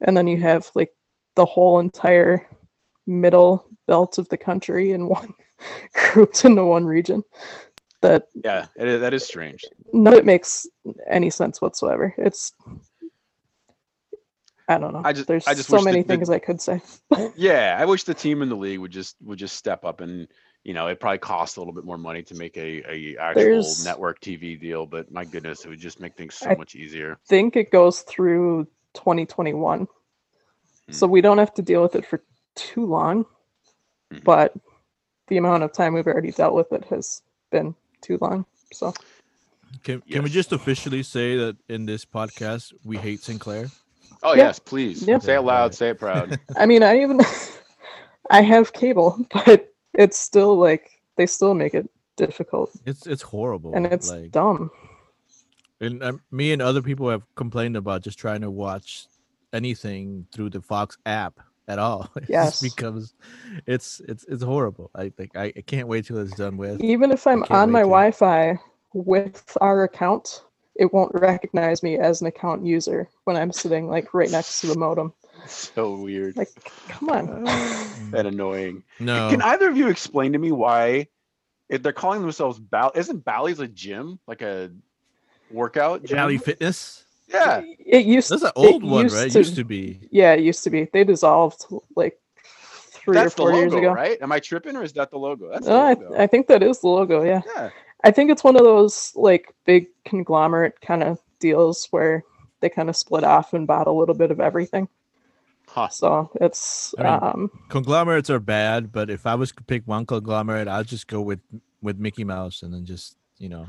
[0.00, 0.92] And then you have like
[1.36, 2.46] the whole entire
[3.06, 5.34] middle belt of the country in one
[5.94, 7.22] grouped into one region.
[8.04, 9.64] That Yeah, is, that is strange.
[9.94, 10.66] none of it makes
[11.08, 12.14] any sense whatsoever.
[12.18, 12.52] It's
[14.68, 15.00] I don't know.
[15.04, 16.82] I just- there's I just so many the- things I could say.
[17.36, 20.28] Yeah, I wish the team in the league would just would just step up and
[20.64, 23.42] you know it probably costs a little bit more money to make a, a actual
[23.42, 26.74] There's- network TV deal, but my goodness, it would just make things so I- much
[26.74, 27.12] easier.
[27.12, 29.88] i think it goes through 2021.
[30.90, 32.22] So we don't have to deal with it for
[32.54, 33.24] too long.
[34.12, 34.22] Mhm.
[34.24, 34.52] But
[35.28, 38.44] the amount of time we've already dealt with it has been too long.
[38.72, 38.92] So
[39.82, 43.70] Can can we just officially say that in this podcast we hate Sinclair?
[44.22, 44.44] Oh Yeah.
[44.44, 45.18] yes, please Yeah.
[45.18, 46.38] say it loud, say it proud.
[46.56, 47.20] I mean I even
[48.30, 53.72] I have cable, but it's still like they still make it difficult It's it's horrible.
[53.74, 54.70] and it's like dumb.
[55.80, 59.06] and um, me and other people have complained about just trying to watch
[59.52, 62.10] anything through the Fox app at all.
[62.16, 62.62] It just Yes.
[62.62, 63.14] becomes
[63.66, 64.90] it's it's it's horrible.
[64.94, 66.80] I think I, I can't wait till it's done with.
[66.82, 68.58] Even if I'm on my wait Wi-Fi
[68.92, 70.42] with our account,
[70.76, 74.66] it won't recognize me as an account user when I'm sitting like right next to
[74.68, 75.12] the modem.
[75.46, 76.48] so weird Like,
[76.88, 77.46] come on.
[78.14, 78.82] and annoying.
[79.00, 81.08] No, Can either of you explain to me why
[81.68, 84.70] if they're calling themselves Ball isn't Bally's a gym like a
[85.50, 86.16] workout gym?
[86.16, 87.03] Valley Fitness.
[87.28, 89.30] Yeah, It used That's an old one, right?
[89.30, 90.00] to- Used to be.
[90.10, 90.84] Yeah, it used to be.
[90.92, 91.64] They dissolved
[91.96, 92.18] like
[92.66, 93.92] three that's or the four years ago.
[93.92, 94.18] right?
[94.20, 95.50] Am I tripping or is that the logo?
[95.50, 96.22] That's the Oh, I.
[96.24, 97.22] I think that is the logo.
[97.24, 97.70] Yeah, yeah.
[98.04, 102.22] I think it's one of those like big conglomerate kind of deals where
[102.60, 104.88] they kind of split off and bought a little bit of everything.
[105.66, 105.88] Huh.
[105.88, 110.04] So it's I mean, um Conglomerates are bad, but if I was to pick one
[110.04, 111.40] conglomerate, I'd just go with
[111.80, 113.66] with Mickey Mouse and then just you know,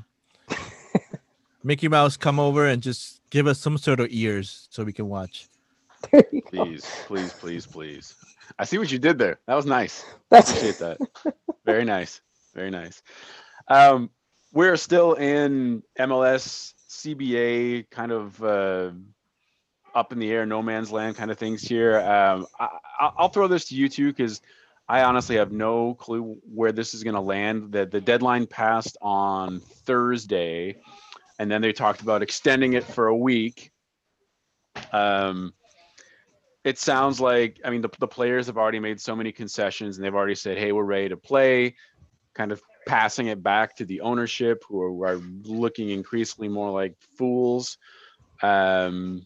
[1.63, 5.09] Mickey Mouse come over and just give us some sort of ears so we can
[5.09, 5.49] watch.
[6.13, 6.47] there you go.
[6.51, 8.15] Please, please, please, please.
[8.57, 9.41] I see what you did there.
[9.45, 10.05] That was nice.
[10.31, 10.97] That's Appreciate that.
[11.65, 12.21] Very nice.
[12.53, 13.03] Very nice.
[13.67, 14.09] Um,
[14.53, 18.91] we're still in MLS, CBA, kind of uh,
[19.93, 21.99] up in the air, no man's land kind of things here.
[21.99, 22.69] Um, I,
[23.01, 24.39] I- I'll throw this to you too, because
[24.87, 27.73] I honestly have no clue where this is going to land.
[27.73, 30.77] The, the deadline passed on Thursday,
[31.39, 33.71] and then they talked about extending it for a week.
[34.91, 35.53] Um,
[36.63, 40.05] it sounds like I mean the, the players have already made so many concessions and
[40.05, 41.75] they've already said, hey, we're ready to play,
[42.33, 46.95] kind of passing it back to the ownership who are, are looking increasingly more like
[47.17, 47.77] fools.
[48.41, 49.25] Um,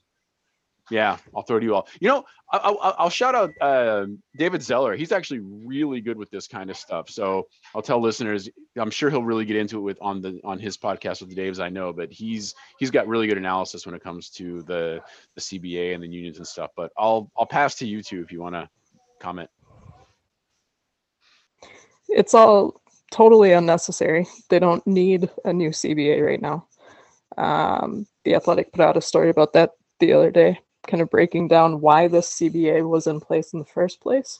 [0.89, 1.87] Yeah, I'll throw to you all.
[1.99, 4.95] You know, I, I, I'll shout out uh, David Zeller.
[4.95, 7.09] He's actually really good with this kind of stuff.
[7.09, 8.49] So I'll tell listeners.
[8.75, 11.35] I'm sure he'll really get into it with on the on his podcast with the
[11.35, 11.59] Daves.
[11.59, 15.01] I know, but he's he's got really good analysis when it comes to the
[15.35, 16.71] the CBA and the unions and stuff.
[16.75, 18.67] But I'll I'll pass to you two if you want to
[19.19, 19.49] comment.
[22.07, 24.25] It's all totally unnecessary.
[24.49, 26.65] They don't need a new CBA right now.
[27.37, 31.47] Um, the Athletic put out a story about that the other day kind of breaking
[31.47, 34.39] down why this CBA was in place in the first place,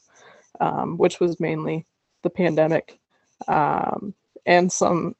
[0.59, 1.85] um, which was mainly
[2.23, 2.99] the pandemic
[3.47, 4.13] um,
[4.45, 5.15] and some.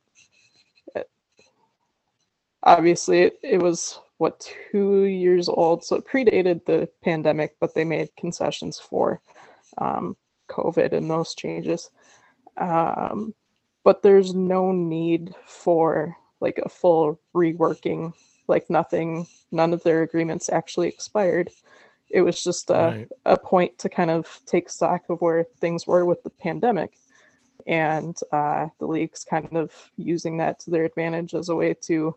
[2.64, 7.86] Obviously, it, it was what two years old, so it predated the pandemic, but they
[7.86, 9.22] made concessions for
[9.78, 10.18] um,
[10.50, 11.90] COVID and those changes.
[12.58, 13.34] Um,
[13.86, 18.14] but there's no need for like a full reworking
[18.50, 21.50] like nothing none of their agreements actually expired.
[22.10, 23.08] It was just a, right.
[23.26, 26.94] a point to kind of take stock of where things were with the pandemic.
[27.68, 32.16] And uh, the league's kind of using that to their advantage as a way to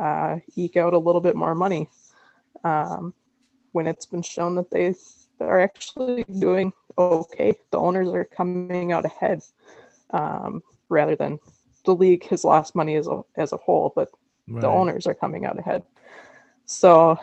[0.00, 1.88] uh, eke out a little bit more money
[2.64, 3.14] um,
[3.72, 4.94] when it's been shown that they
[5.38, 7.54] are actually doing okay.
[7.70, 9.42] The owners are coming out ahead
[10.10, 11.38] um, rather than
[11.84, 14.10] the league has lost money as a, as a whole but
[14.50, 14.60] right.
[14.60, 15.82] the owners are coming out ahead.
[16.66, 17.18] So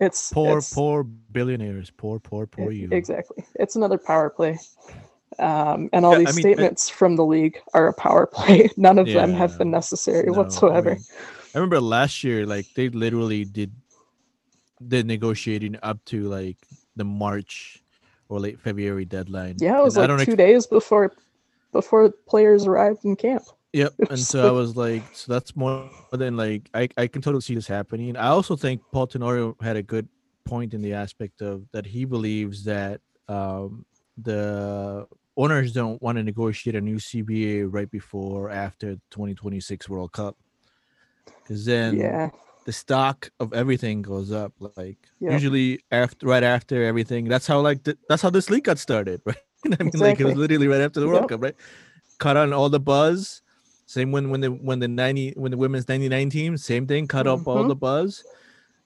[0.00, 2.88] it's poor, it's, poor billionaires, poor, poor, poor you.
[2.90, 3.44] Exactly.
[3.54, 4.58] It's another power play.
[5.38, 8.70] Um, and all yeah, these I mean, statements from the league are a power play.
[8.76, 10.92] None of yeah, them have been necessary no, whatsoever.
[10.92, 11.04] I, mean,
[11.54, 13.72] I remember last year, like they literally did
[14.80, 16.58] the negotiating up to like
[16.96, 17.82] the March
[18.28, 19.56] or late February deadline.
[19.58, 21.12] Yeah, it was and like two ex- days before
[21.72, 23.44] before players arrived in camp.
[23.76, 23.94] Yep.
[24.10, 27.54] And so I was like, so that's more than like I, I can totally see
[27.54, 28.16] this happening.
[28.16, 30.08] I also think Paul Tenorio had a good
[30.44, 33.84] point in the aspect of that he believes that um,
[34.16, 40.36] the owners don't want to negotiate a new CBA right before after 2026 World Cup.
[41.42, 42.30] Because then yeah.
[42.64, 44.54] the stock of everything goes up.
[44.58, 45.32] Like yep.
[45.32, 47.28] usually after right after everything.
[47.28, 49.36] That's how like the, that's how this league got started, right?
[49.66, 50.00] I mean, exactly.
[50.00, 51.28] like it was literally right after the World yep.
[51.28, 51.56] Cup, right?
[52.18, 53.42] Cut on all the buzz
[53.86, 57.06] same when when the when the ninety when the women's ninety nine team, same thing,
[57.06, 57.40] cut mm-hmm.
[57.40, 57.68] up all mm-hmm.
[57.68, 58.24] the buzz,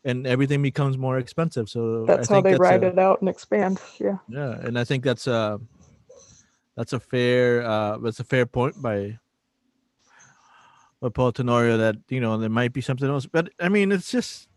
[0.04, 1.68] and everything becomes more expensive.
[1.68, 3.80] So that's how they that's ride a, it out and expand.
[3.98, 4.18] Yeah.
[4.28, 5.58] Yeah, and I think that's a
[6.76, 9.18] that's a fair uh that's a fair point by
[11.00, 14.10] by Paul Tenorio that you know there might be something else, but I mean it's
[14.10, 14.48] just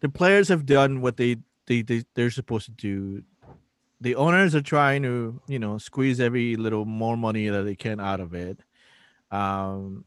[0.00, 3.22] the players have done what they they, they they're supposed to do
[4.04, 7.98] the owners are trying to you know squeeze every little more money that they can
[7.98, 8.60] out of it
[9.30, 10.04] um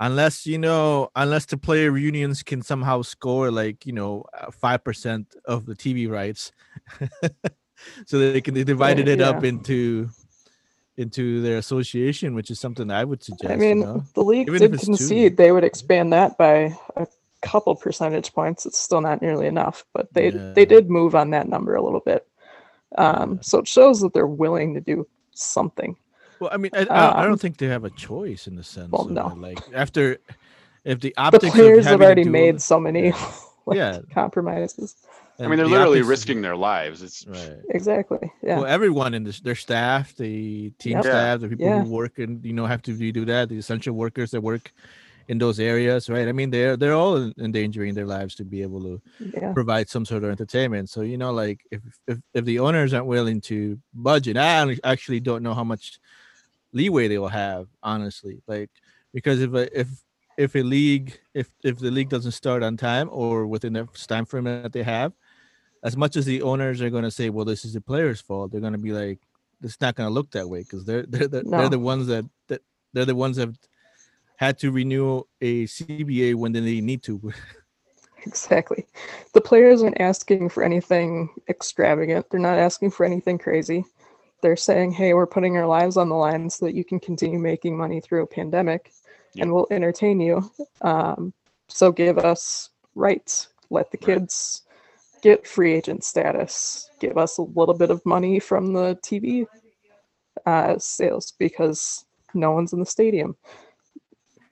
[0.00, 4.82] unless you know unless the player unions can somehow score like you know uh, five
[4.82, 6.50] percent of the tv rights
[8.06, 9.28] so they can they divided it yeah.
[9.28, 10.08] up into
[10.96, 14.04] into their association which is something i would suggest i mean you know?
[14.14, 15.36] the league Even did concede two.
[15.36, 17.06] they would expand that by a
[17.42, 20.52] couple percentage points it's still not nearly enough but they yeah.
[20.54, 22.26] they did move on that number a little bit
[22.96, 25.96] um, so it shows that they're willing to do something.
[26.40, 28.90] Well, I mean, I, I, don't um, think they have a choice in the sense
[28.90, 29.22] well, no.
[29.22, 30.18] Of, like after
[30.84, 33.12] if the optics the players have already made so many
[33.66, 34.00] like, yeah.
[34.12, 34.96] compromises.
[35.38, 37.02] I mean, they're the literally risking their lives.
[37.02, 37.58] It's right.
[37.70, 38.32] Exactly.
[38.42, 38.56] Yeah.
[38.56, 41.04] Well, everyone in this, their staff, the team yep.
[41.04, 41.82] staff, the people yeah.
[41.82, 44.72] who work and you know have to do that, the essential workers that work
[45.28, 46.28] in those areas, right?
[46.28, 49.02] I mean, they're they're all endangering their lives to be able to
[49.34, 49.52] yeah.
[49.52, 50.88] provide some sort of entertainment.
[50.90, 55.20] So you know, like if if if the owners aren't willing to budget, I actually
[55.20, 55.98] don't know how much
[56.72, 58.42] leeway they will have, honestly.
[58.46, 58.70] Like
[59.12, 59.88] because if a, if
[60.36, 64.26] if a league if if the league doesn't start on time or within the time
[64.26, 65.12] frame that they have,
[65.82, 68.52] as much as the owners are going to say, well, this is the players' fault,
[68.52, 69.18] they're going to be like,
[69.62, 71.58] it's not going to look that way because they're they're the, no.
[71.58, 72.60] they're the ones that that
[72.92, 73.56] they're the ones that
[74.36, 77.32] had to renew a CBA when they need to.
[78.26, 78.86] exactly.
[79.32, 82.26] The players aren't asking for anything extravagant.
[82.30, 83.84] They're not asking for anything crazy.
[84.42, 87.38] They're saying, "Hey, we're putting our lives on the line so that you can continue
[87.38, 88.92] making money through a pandemic,
[89.34, 89.44] yep.
[89.44, 90.50] and we'll entertain you.
[90.82, 91.32] Um,
[91.68, 93.48] so give us rights.
[93.70, 94.62] Let the kids."
[95.22, 96.88] Get free agent status.
[97.00, 99.46] Give us a little bit of money from the TV
[100.44, 102.04] uh, sales because
[102.34, 103.34] no one's in the stadium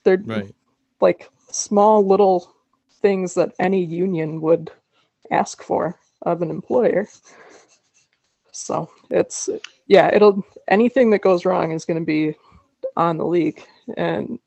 [0.04, 0.54] they're right.
[1.00, 2.54] like small little
[3.02, 4.70] things that any union would
[5.30, 7.08] ask for of an employer.
[8.52, 9.48] So it's
[9.86, 12.34] yeah, it'll anything that goes wrong is going to be
[12.96, 13.62] on the league,
[13.96, 14.38] and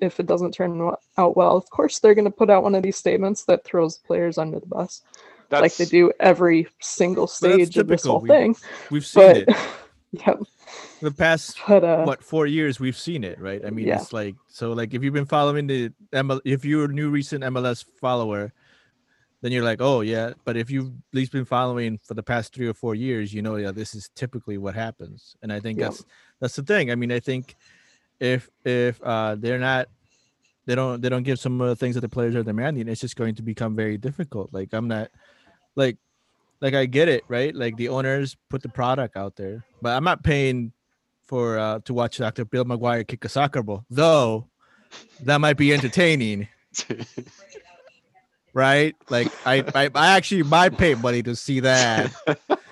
[0.00, 0.80] if it doesn't turn
[1.18, 3.98] out well, of course they're going to put out one of these statements that throws
[3.98, 5.02] players under the bus.
[5.50, 8.56] That's like they do every single stage of this whole We- thing.
[8.90, 9.48] We've seen But it.
[10.12, 10.34] yeah,
[11.00, 13.64] The past but uh, what four years we've seen it, right?
[13.64, 14.00] I mean, Yeah.
[14.00, 14.72] it's like so.
[14.72, 18.52] Like if you've been following the ML, if you're a new recent MLS follower,
[19.42, 20.32] then you're like, oh yeah.
[20.44, 23.40] But if you've at least been following for the past three or four years, you
[23.42, 25.36] know, yeah, this is typically what happens.
[25.42, 25.86] And I think Yeah.
[25.88, 26.04] that's
[26.40, 26.90] that's the thing.
[26.90, 27.56] I mean, I think
[28.18, 29.88] if if uh they're not
[30.66, 33.00] they don't they don't give some of the things that the players are demanding, it's
[33.00, 34.52] just going to become very difficult.
[34.52, 35.08] Like I'm not
[35.76, 35.96] like
[36.60, 37.54] like I get it, right?
[37.54, 40.72] Like the owners put the product out there, but I'm not paying
[41.24, 42.44] for uh to watch Dr.
[42.44, 44.48] Bill McGuire kick a soccer ball, though
[45.22, 46.48] that might be entertaining,
[48.54, 48.94] right?
[49.08, 52.12] Like I I, I actually might pay money to see that.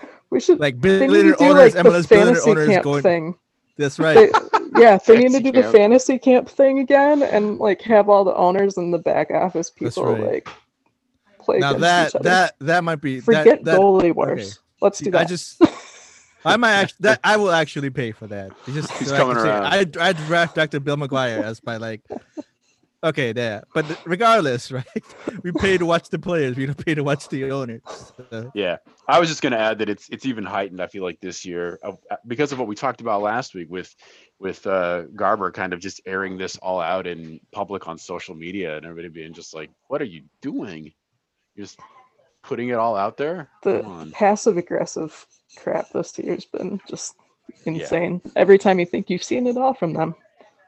[0.30, 0.61] we should.
[0.61, 3.03] Like They need to billionaire do owners, like the MLS billionaire fantasy owners camp going.
[3.03, 3.34] thing.
[3.76, 4.32] That's right.
[4.32, 8.09] They, yeah, they need to Fantasy do the fantasy camp thing again, and like have
[8.09, 10.32] all the owners and the back office people right.
[10.32, 10.49] like
[11.49, 12.24] play now against that each other.
[12.24, 14.61] that that might be Forget that, that goalie wars.
[14.80, 15.22] Let's See, do that.
[15.22, 15.61] I just,
[16.44, 18.53] I might actually, that I will actually pay for that.
[18.66, 19.99] Just He's so I can coming say, around.
[20.01, 20.80] I I draft Dr.
[20.80, 22.03] Bill McGuire as my like.
[23.05, 23.62] Okay, there.
[23.74, 24.84] But regardless, right?
[25.44, 26.57] We pay to watch the players.
[26.57, 27.82] We don't pay to watch the owners.
[28.30, 30.82] So, Yeah, I was just going to add that it's it's even heightened.
[30.82, 31.92] I feel like this year uh,
[32.26, 33.94] because of what we talked about last week with
[34.40, 38.76] with uh, Garber kind of just airing this all out in public on social media
[38.76, 40.92] and everybody being just like, "What are you doing?
[41.59, 41.80] You're just
[42.42, 47.16] putting it all out there." the passive aggressive crap this year's been just
[47.64, 48.22] insane.
[48.36, 50.14] Every time you think you've seen it all from them,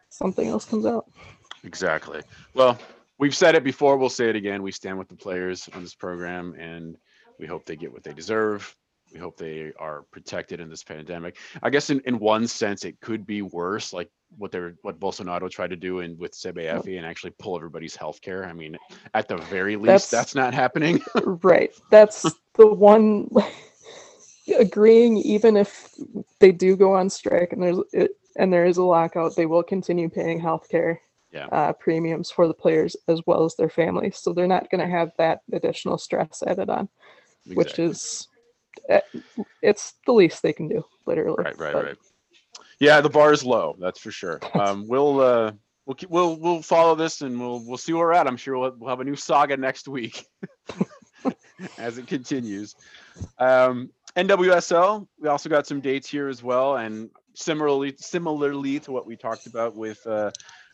[0.09, 1.07] something else comes out.
[1.63, 2.23] Exactly.
[2.55, 2.77] Well,
[3.19, 3.97] we've said it before.
[3.97, 4.65] We'll say it again.
[4.65, 6.97] We stand with the players on this program, and
[7.39, 8.75] we hope they get what they deserve.
[9.13, 11.37] We hope they are protected in this pandemic.
[11.63, 14.09] I guess in, in one sense, it could be worse, like
[14.39, 18.21] what they're what Bolsonaro tried to do in with CBF and actually pull everybody's health
[18.21, 18.45] care.
[18.45, 18.79] I mean,
[19.15, 21.03] at the very least, That's- that's, not happening.
[21.25, 21.73] right.
[21.91, 22.23] That's
[22.55, 23.29] the one
[24.59, 25.95] agreeing even if
[26.39, 29.63] they do go on strike and there's it, and there is a lockout, they will
[29.63, 30.99] continue paying healthcare
[31.33, 31.47] Yeah.
[31.47, 34.19] uh, premiums for the players as well as their families.
[34.19, 36.89] So they're not going to have that additional stress added on,
[37.55, 38.29] which is
[39.63, 41.43] it's the least they can do, literally.
[41.43, 41.97] right, right, But right.
[42.81, 43.77] Yeah, the bar is low.
[43.79, 44.41] That's for sure.
[44.55, 45.53] Um, we'll uh,
[45.87, 48.27] we'll keep, we'll we'll follow this and we'll we'll see where we're at.
[48.27, 50.25] I'm sure we'll, we'll have a new saga next week
[51.79, 52.75] as it continues.
[53.39, 59.07] Um, NWSL, we also got some dates here as well, and similarly similarly to what
[59.07, 60.31] we talked about with uh,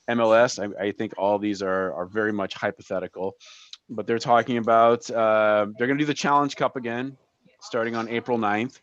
[0.09, 3.35] MLS, I, I think all these are are very much hypothetical,
[3.91, 7.17] but they're talking about uh, they're going to do the Challenge Cup again,
[7.61, 8.81] starting on April 9th.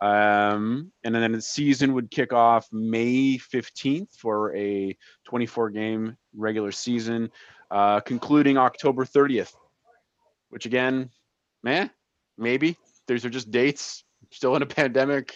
[0.00, 6.72] Um, and then the season would kick off May 15th for a 24 game regular
[6.72, 7.30] season,
[7.70, 9.54] uh, concluding October 30th,
[10.50, 11.08] which again,
[11.62, 11.88] man,
[12.36, 14.04] maybe these are just dates.
[14.30, 15.34] Still in a pandemic.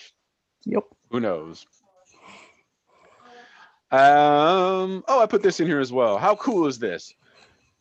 [0.64, 0.84] Yep.
[1.10, 1.66] Who knows?
[3.92, 6.18] Um, oh, I put this in here as well.
[6.18, 7.14] How cool is this?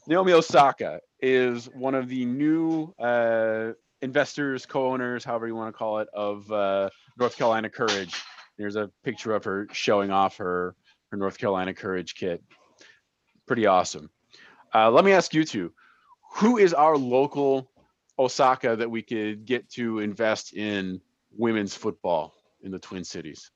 [0.07, 3.71] Naomi Osaka is one of the new uh,
[4.05, 8.21] investors, co-owners, however you want to call it, of uh, North Carolina Courage.
[8.57, 10.75] There's a picture of her showing off her
[11.11, 12.41] her North Carolina Courage kit.
[13.45, 14.09] Pretty awesome.
[14.73, 15.73] Uh, let me ask you two:
[16.35, 17.69] Who is our local
[18.17, 21.01] Osaka that we could get to invest in
[21.37, 23.51] women's football in the Twin Cities?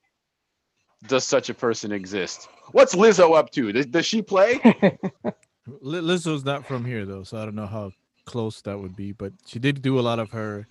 [1.06, 2.48] Does such a person exist?
[2.72, 3.72] What's Lizzo up to?
[3.72, 4.58] Does, does she play?
[5.82, 7.92] Lizzo's not from here though, so I don't know how
[8.26, 9.12] close that would be.
[9.12, 10.66] But she did do a lot of her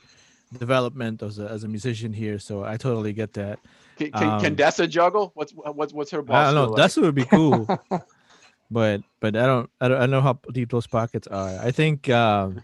[0.58, 3.60] development as a as a musician here, so I totally get that.
[3.98, 5.32] Can, can, can Um, Dessa juggle?
[5.36, 6.36] What's what's what's her boss?
[6.36, 6.68] I don't know.
[6.68, 7.02] feel That's like?
[7.04, 7.68] what would be cool.
[8.72, 11.60] but but I don't I don't I don't know how deep those pockets are.
[11.60, 12.62] I think um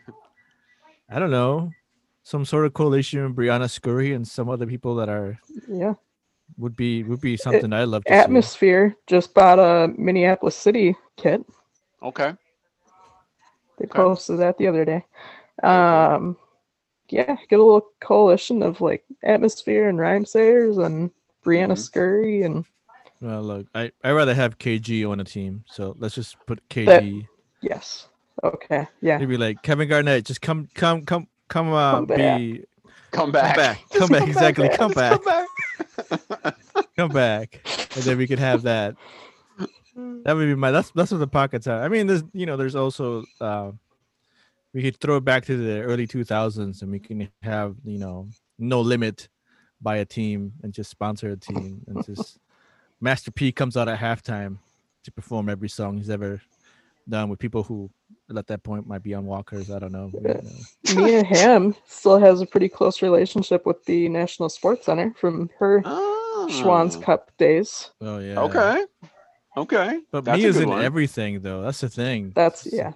[1.10, 1.72] I don't know
[2.24, 5.94] some sort of coalition with Briana Scurry and some other people that are Yeah.
[6.58, 8.18] would be would be something I'd love to see.
[8.18, 11.46] Atmosphere just bought a Minneapolis City kit.
[12.02, 12.34] okay.
[13.78, 13.98] They Okay.
[13.98, 15.04] posted that the other day.
[15.64, 16.38] Um,
[17.10, 21.12] yeah, get a little coalition of like Atmosphere and Rhymesayers and
[21.46, 21.78] Briana Mhm.
[21.78, 22.66] Scurry and
[23.22, 27.28] Well, look, I I rather have KG on a team, so let's just put KG.
[27.62, 28.08] yes.
[28.44, 28.88] Okay.
[29.02, 29.18] Yeah.
[29.20, 32.18] Maybe like Kevin Garnett, just come come come come uh Come back.
[32.18, 32.64] be
[33.12, 33.56] Come come back.
[33.56, 34.78] back come back exactly man.
[34.78, 36.56] come back Come back.
[36.98, 37.62] come back
[37.96, 38.96] and then we could have that
[39.96, 42.58] that would be my that's that's what the pockets are i mean there's you know
[42.58, 43.72] there's also uh
[44.74, 48.28] we could throw it back to the early 2000s and we can have you know
[48.60, 49.30] no limit
[49.82, 52.40] buy a team and just sponsor a team and just
[53.02, 54.58] master p comes out at halftime
[55.04, 56.42] to perform every song he's ever
[57.08, 57.90] done with people who
[58.36, 59.70] at that point might be on walkers.
[59.70, 60.10] I don't know.
[60.12, 60.42] you Yeah.
[60.42, 60.96] know.
[61.06, 65.84] Mia Hamm still has a pretty close relationship with the National Sports Center from her
[66.50, 67.92] Schwan's Oh, Cup days.
[68.02, 68.40] Oh yeah.
[68.40, 68.84] Okay.
[69.58, 70.00] Okay.
[70.12, 70.82] But That's a Mia's in one.
[70.84, 71.62] everything though.
[71.62, 72.32] That's the thing.
[72.36, 72.94] That's yeah.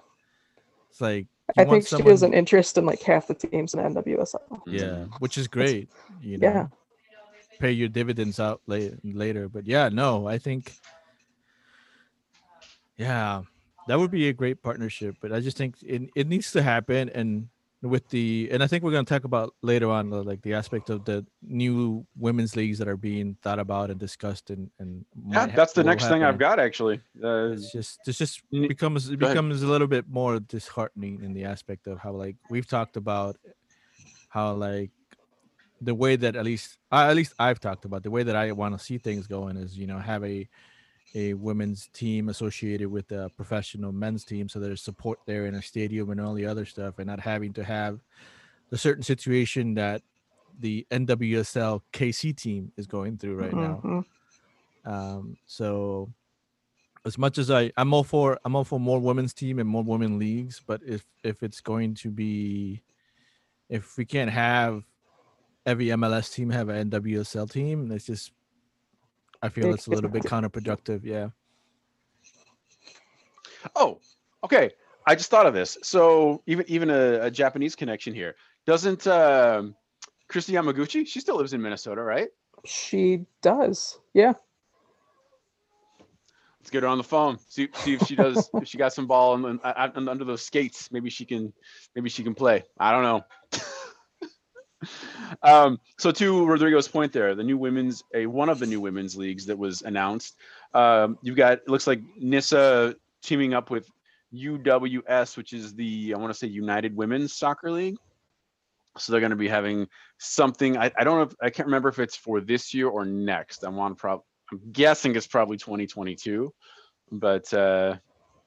[0.90, 3.74] It's like I you want think she has an interest in like half the teams
[3.74, 4.60] in NWSL.
[4.66, 5.14] Yeah, mm-hmm.
[5.18, 5.88] which is great.
[6.22, 6.66] You know, Yeah.
[7.58, 8.98] pay your dividends out later.
[9.04, 10.72] Later, but yeah, no, I think,
[12.96, 13.42] yeah,
[13.88, 15.16] that would be a great partnership.
[15.20, 17.48] But I just think it, it needs to happen, and
[17.82, 20.90] with the and I think we're gonna talk about later on uh, like the aspect
[20.90, 25.40] of the new women's leagues that are being thought about and discussed and and Yeah,
[25.40, 27.00] might ha- that's the next thing I've got actually.
[27.22, 31.44] Uh, It's just it's just becomes it becomes a little bit more disheartening in the
[31.44, 33.36] aspect of how like we've talked about
[34.28, 34.90] how like
[35.80, 38.52] the way that at least uh, at least I've talked about the way that I
[38.52, 40.48] want to see things going is you know have a
[41.14, 45.62] a women's team associated with a professional men's team so there's support there in a
[45.62, 48.00] stadium and all the other stuff and not having to have
[48.70, 50.02] the certain situation that
[50.60, 54.04] the NWSL KC team is going through right now Mhm.
[54.84, 56.12] um, so
[57.04, 59.82] as much as I, I'm all for I'm all for more women's team and more
[59.82, 62.82] women leagues, but if if it's going to be
[63.70, 64.84] if we can't have
[65.64, 68.32] every MLS team have an NWSL team, it's just
[69.42, 71.04] I feel it's a little bit counterproductive.
[71.04, 71.30] Yeah.
[73.76, 74.00] Oh,
[74.44, 74.70] okay.
[75.06, 75.78] I just thought of this.
[75.82, 78.36] So even even a, a Japanese connection here.
[78.66, 79.74] Doesn't um,
[80.30, 81.06] Kristi Yamaguchi?
[81.06, 82.28] She still lives in Minnesota, right?
[82.64, 83.98] She does.
[84.12, 84.34] Yeah.
[86.60, 87.38] Let's get her on the phone.
[87.48, 88.50] See see if she does.
[88.54, 91.52] if she got some ball and, and, and under those skates, maybe she can
[91.94, 92.64] maybe she can play.
[92.78, 93.22] I don't know.
[95.42, 99.16] um, so to Rodrigo's point there, the new women's a one of the new women's
[99.16, 100.36] leagues that was announced.
[100.74, 103.88] Um, you've got it looks like NISA teaming up with
[104.34, 107.96] UWS, which is the I want to say United Women's Soccer League.
[108.98, 110.76] So they're going to be having something.
[110.76, 111.22] I, I don't know.
[111.22, 113.64] If, I can't remember if it's for this year or next.
[113.64, 114.22] I want to prob.
[114.50, 116.52] I'm guessing it's probably 2022.
[117.12, 117.96] But uh,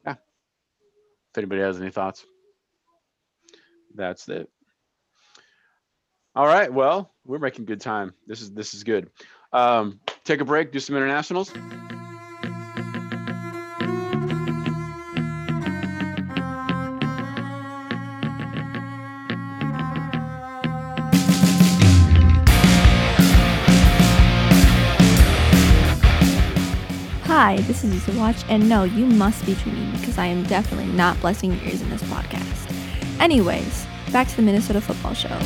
[0.06, 2.26] yeah, if anybody has any thoughts,
[3.96, 4.50] that's it.
[6.36, 6.72] All right.
[6.72, 8.14] Well, we're making good time.
[8.26, 9.10] This is this is good.
[9.52, 10.72] Um, take a break.
[10.72, 11.54] Do some internationals.
[27.26, 30.92] Hi, this is Issa Watch, and no, you must be dreaming because I am definitely
[30.94, 32.72] not blessing your ears in this podcast.
[33.20, 35.38] Anyways, back to the Minnesota football show.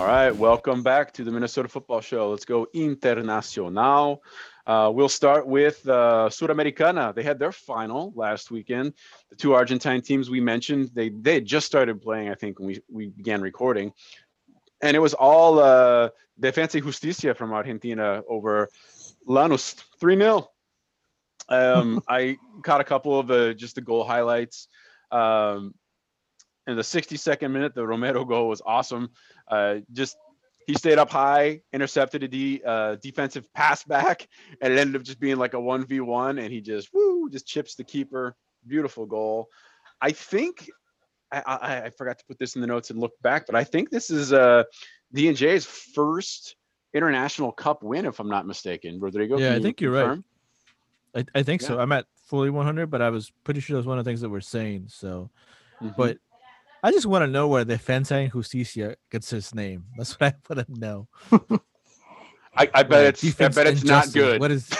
[0.00, 2.30] All right, welcome back to the Minnesota Football Show.
[2.30, 4.20] Let's go internacional.
[4.66, 7.14] Uh, we'll start with uh, Sudamericana.
[7.14, 8.94] They had their final last weekend.
[9.28, 12.68] The two Argentine teams we mentioned, they they had just started playing, I think, when
[12.68, 13.92] we, we began recording.
[14.80, 16.08] And it was all uh,
[16.40, 18.70] Defensa y Justicia from Argentina over
[19.28, 20.48] Lanús, 3 0.
[21.50, 24.66] Um, I caught a couple of the just the goal highlights.
[25.12, 25.74] Um,
[26.66, 29.10] in the 62nd minute, the Romero goal was awesome.
[29.50, 30.16] Uh, just
[30.66, 34.28] he stayed up high, intercepted a D, uh, defensive pass back,
[34.62, 37.74] and it ended up just being like a 1v1, and he just woo, just chips
[37.74, 38.36] the keeper.
[38.66, 39.48] Beautiful goal.
[40.00, 40.70] I think
[41.32, 43.64] I, I, I forgot to put this in the notes and look back, but I
[43.64, 44.64] think this is uh,
[45.12, 46.56] D&J's first
[46.94, 48.98] international cup win, if I'm not mistaken.
[49.00, 50.18] Rodrigo, Yeah, I you think you're right.
[51.14, 51.68] I, I think Yeah.
[51.68, 51.78] so.
[51.80, 54.20] I'm at fully 100, but I was pretty sure that was one of the things
[54.20, 54.86] that we're saying.
[54.88, 55.30] So,
[55.82, 55.96] Mhm.
[55.96, 56.18] but
[56.82, 59.84] I just want to know where the Defensa Justicia gets his name.
[59.96, 61.08] That's what I want to know.
[62.56, 64.14] I, I bet Like, it's I bet it's not justice.
[64.14, 64.40] good.
[64.40, 64.70] What is?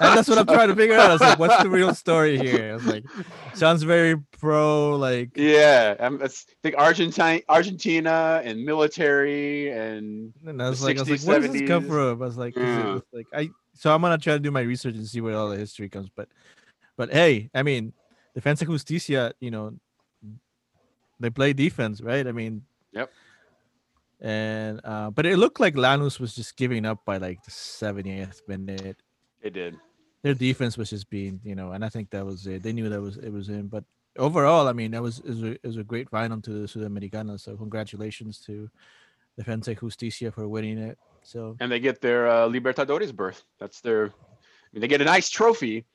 [0.00, 1.10] And that's what I'm trying to figure out.
[1.10, 2.70] I was like, what's the real story here?
[2.72, 3.04] I was like,
[3.52, 4.96] sounds very pro.
[4.96, 10.96] Like, Yeah, um, it's, I think Argentine, Argentina, and military, and and I was like,
[10.96, 12.22] I was like, 60s, where does this come from?
[12.22, 12.98] I was like, it Yeah.
[13.12, 13.50] like I.
[13.74, 16.08] So I'm gonna try to do my research and see where all the history comes.
[16.16, 16.28] But,
[16.96, 17.92] but hey, I mean,
[18.36, 19.74] Defensa Justicia, you know,
[21.20, 22.26] they play defense, right?
[22.26, 23.10] I mean, Yep.
[24.20, 28.46] And uh, but it looked like Lanús was just giving up by like the 70th
[28.46, 29.02] minute.
[29.40, 29.76] it did.
[30.22, 32.62] Their defense was just being, you know, and I think that was it.
[32.62, 33.68] They knew that was it was in.
[33.68, 33.84] But
[34.18, 37.40] overall, I mean, that was was a, was a great final to the Sudamericana.
[37.40, 38.68] So congratulations to
[39.40, 40.98] Defensa Justicia for winning it.
[41.22, 43.42] So And they get their uh, Libertadores berth.
[43.58, 44.06] That's their.
[44.06, 45.86] I mean, they get a nice trophy,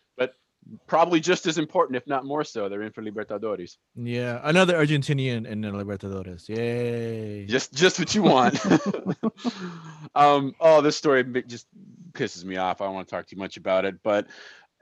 [0.87, 3.77] probably just as important, if not more so, they're in for Libertadores.
[3.95, 6.47] yeah, another Argentinian in the Libertadores.
[6.49, 7.45] Yay!
[7.45, 8.59] Just, just what you want.
[10.15, 10.55] um.
[10.59, 11.67] Oh, this story just
[12.13, 12.81] pisses me off.
[12.81, 14.27] I don't want to talk too much about it, but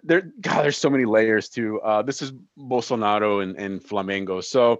[0.03, 1.81] there, God, there's so many layers to.
[1.81, 4.43] Uh, this is Bolsonaro and, and Flamengo.
[4.43, 4.79] So,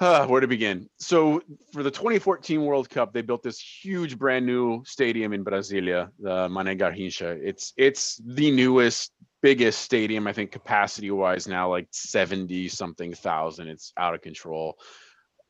[0.00, 0.88] uh, where to begin?
[0.98, 6.10] So, for the 2014 World Cup, they built this huge, brand new stadium in Brasilia,
[6.18, 7.38] the Mané Garrincha.
[7.42, 9.12] It's it's the newest,
[9.42, 13.68] biggest stadium, I think, capacity wise now, like 70 something thousand.
[13.68, 14.78] It's out of control,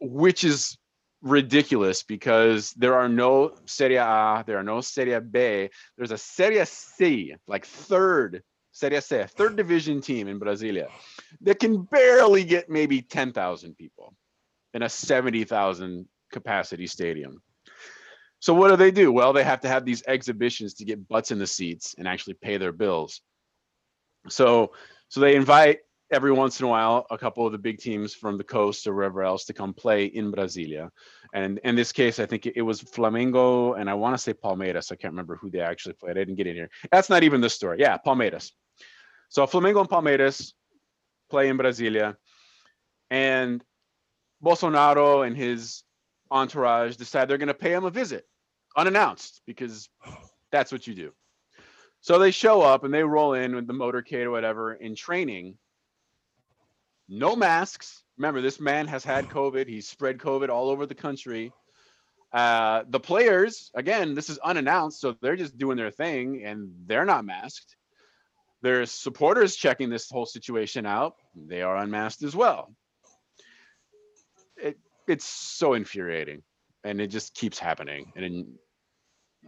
[0.00, 0.76] which is
[1.22, 5.68] ridiculous because there are no Serie A, there are no Serie B.
[5.96, 10.88] There's a Serie C, like third Serie C, third division team in Brasilia
[11.40, 14.14] that can barely get maybe 10,000 people
[14.74, 17.40] in a 70,000 capacity stadium.
[18.40, 19.10] So what do they do?
[19.10, 22.34] Well, they have to have these exhibitions to get butts in the seats and actually
[22.34, 23.22] pay their bills.
[24.28, 24.72] So
[25.08, 28.38] so they invite every once in a while a couple of the big teams from
[28.38, 30.90] the coast or wherever else to come play in Brasilia.
[31.34, 34.92] And in this case, I think it was Flamengo and I want to say Palmeiras.
[34.92, 36.12] I can't remember who they actually played.
[36.12, 36.70] I didn't get in here.
[36.92, 37.78] That's not even the story.
[37.80, 38.52] Yeah, Palmeiras.
[39.28, 40.52] So Flamengo and Palmeiras
[41.28, 42.16] play in Brasilia.
[43.10, 43.62] And
[44.44, 45.82] Bolsonaro and his
[46.30, 48.26] entourage decide they're going to pay him a visit
[48.76, 49.88] unannounced because
[50.52, 51.12] that's what you do.
[52.06, 55.58] So they show up and they roll in with the motorcade or whatever in training
[57.08, 58.04] no masks.
[58.16, 59.66] Remember, this man has had COVID.
[59.66, 61.52] He's spread COVID all over the country.
[62.32, 67.04] Uh, the players, again, this is unannounced, so they're just doing their thing and they're
[67.04, 67.74] not masked.
[68.62, 71.16] There's supporters checking this whole situation out.
[71.34, 72.72] They are unmasked as well.
[74.56, 74.78] It,
[75.08, 76.44] it's so infuriating
[76.84, 78.12] and it just keeps happening.
[78.14, 78.46] And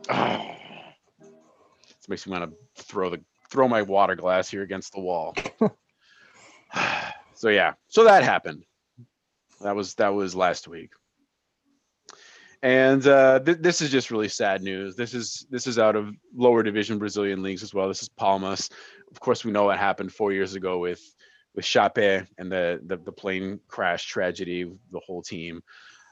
[0.09, 0.57] oh,
[2.09, 5.35] it makes me want to throw the throw my water glass here against the wall.
[7.35, 8.65] so yeah, so that happened.
[9.61, 10.91] That was that was last week.
[12.63, 14.97] And uh, th- this is just really sad news.
[14.97, 17.89] This is this is out of lower division Brazilian leagues as well.
[17.89, 18.71] This is Palmas.
[19.11, 21.03] Of course, we know what happened four years ago with
[21.55, 25.61] with Chape and the, the the plane crash tragedy, the whole team.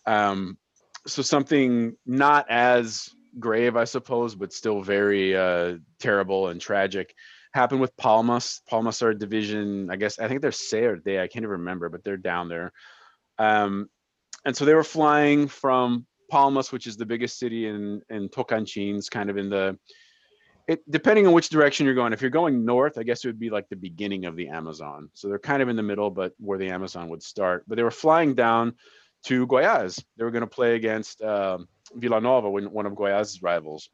[0.04, 0.58] Um,
[1.06, 3.08] so something not as
[3.38, 7.14] grave, I suppose, but still very uh, terrible and tragic
[7.52, 8.60] happened with Palmas.
[8.68, 11.88] Palmas are division, I guess, I think they're C or D, I can't even remember,
[11.88, 12.72] but they're down there.
[13.38, 13.88] Um,
[14.44, 19.10] and so they were flying from Palmas, which is the biggest city in, in Tocantins,
[19.10, 19.78] kind of in the,
[20.68, 22.12] it, depending on which direction you're going.
[22.12, 25.10] If you're going north, I guess it would be like the beginning of the Amazon.
[25.14, 27.64] So they're kind of in the middle, but where the Amazon would start.
[27.66, 28.74] But they were flying down
[29.26, 30.02] to Goiás.
[30.16, 33.88] They were going to play against um, Vila Nova, one of Goiás's rivals.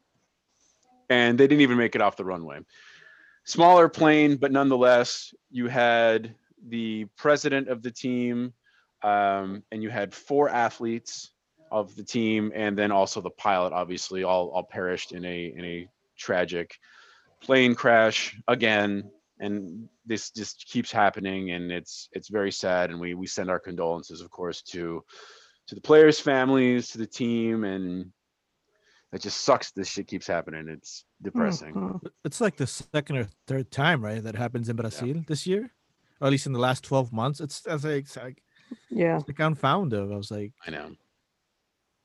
[1.09, 2.59] And they didn't even make it off the runway
[3.43, 6.35] smaller plane, but nonetheless, you had
[6.67, 8.53] the president of the team,
[9.01, 11.31] um, and you had four athletes
[11.71, 13.73] of the team, and then also the pilot.
[13.73, 15.87] Obviously, all all perished in a in a
[16.17, 16.77] tragic
[17.41, 19.09] plane crash again.
[19.39, 22.91] And this just keeps happening, and it's it's very sad.
[22.91, 25.03] And we we send our condolences, of course, to
[25.67, 28.11] to the players' families, to the team, and
[29.11, 29.71] it just sucks.
[29.71, 30.67] This shit keeps happening.
[30.67, 31.73] It's depressing.
[31.73, 32.01] Mhm.
[32.25, 34.21] It's like the second or third time, right?
[34.23, 35.71] That happens in Brazil this year,
[36.19, 37.39] or at least in the last twelve months.
[37.39, 38.43] It's, it's like it's like
[38.89, 39.17] Yeah.
[39.17, 40.11] it's like confounded.
[40.11, 40.95] I was like, I know.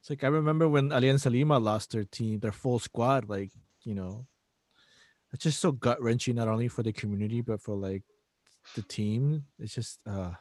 [0.00, 3.28] it's like I remember when Alianza Lima lost their team, their full squad.
[3.28, 3.50] Like
[3.82, 4.26] you know,
[5.32, 8.02] it's just so gut wrenching, not only for the community but for like
[8.74, 9.46] the team.
[9.58, 10.32] It's just, uh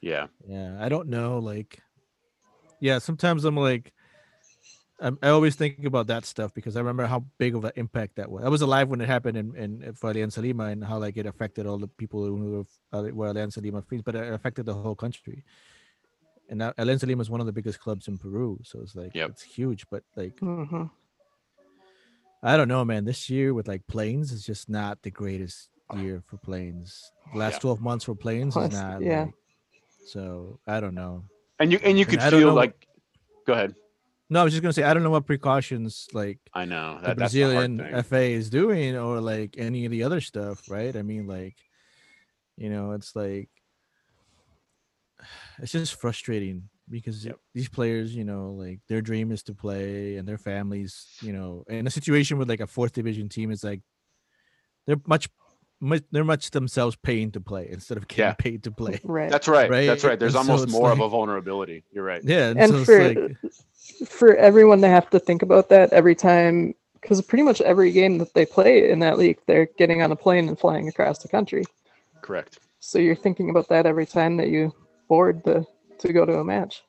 [0.00, 0.28] Yeah.
[0.46, 1.38] yeah, I don't know.
[1.38, 1.82] Like,
[2.80, 3.92] yeah, sometimes I'm like.
[5.00, 8.16] I'm, I always think about that stuff because I remember how big of an impact
[8.16, 8.42] that was.
[8.44, 11.24] I was alive when it happened in, in for Alianza Lima and how like it
[11.24, 14.74] affected all the people who were, uh, were Alianza Lima fans, but it affected the
[14.74, 15.44] whole country.
[16.48, 19.14] And now Alianza Lima is one of the biggest clubs in Peru, so it's like
[19.14, 19.30] Yep.
[19.30, 19.86] it's huge.
[19.88, 20.86] But like hmm
[22.42, 23.04] I don't know, man.
[23.04, 27.12] This year with like planes is just not the greatest year for planes.
[27.32, 27.58] The last Yeah.
[27.60, 29.00] 12 months for planes is not.
[29.00, 29.24] yeah.
[29.26, 29.34] like-
[30.08, 31.22] so I don't know.
[31.58, 32.86] And you and you could don't feel know what- like.
[33.46, 33.74] Go ahead.
[34.30, 37.08] No, I was just gonna say I don't know what precautions like I know that,
[37.08, 38.02] the Brazilian thing.
[38.04, 40.94] FA is doing or like any of the other stuff, right?
[40.94, 41.56] I mean, like,
[42.58, 43.48] you know, it's like
[45.60, 47.38] it's just frustrating because Yep.
[47.54, 51.64] these players, you know, like their dream is to play and their families, you know,
[51.68, 53.80] in a situation with like a fourth division team is like
[54.86, 55.28] they're much,
[55.80, 58.32] much they're much themselves paying to play instead of getting Yeah.
[58.34, 59.00] paid to play.
[59.04, 59.30] Right.
[59.30, 59.70] That's right.
[59.70, 60.10] That's Right?
[60.10, 60.18] right.
[60.18, 61.84] There's And almost it's more of a vulnerability.
[61.92, 62.22] You're right.
[62.24, 63.36] Yeah, and, And so for like
[64.08, 68.18] for everyone to have to think about that every time, because pretty much every game
[68.18, 71.28] that they play in that league, they're getting on a plane and flying across the
[71.28, 71.64] country.
[72.22, 72.58] Correct.
[72.80, 74.74] So you're thinking about that every time that you
[75.08, 75.64] board the
[76.00, 76.82] to go to a match.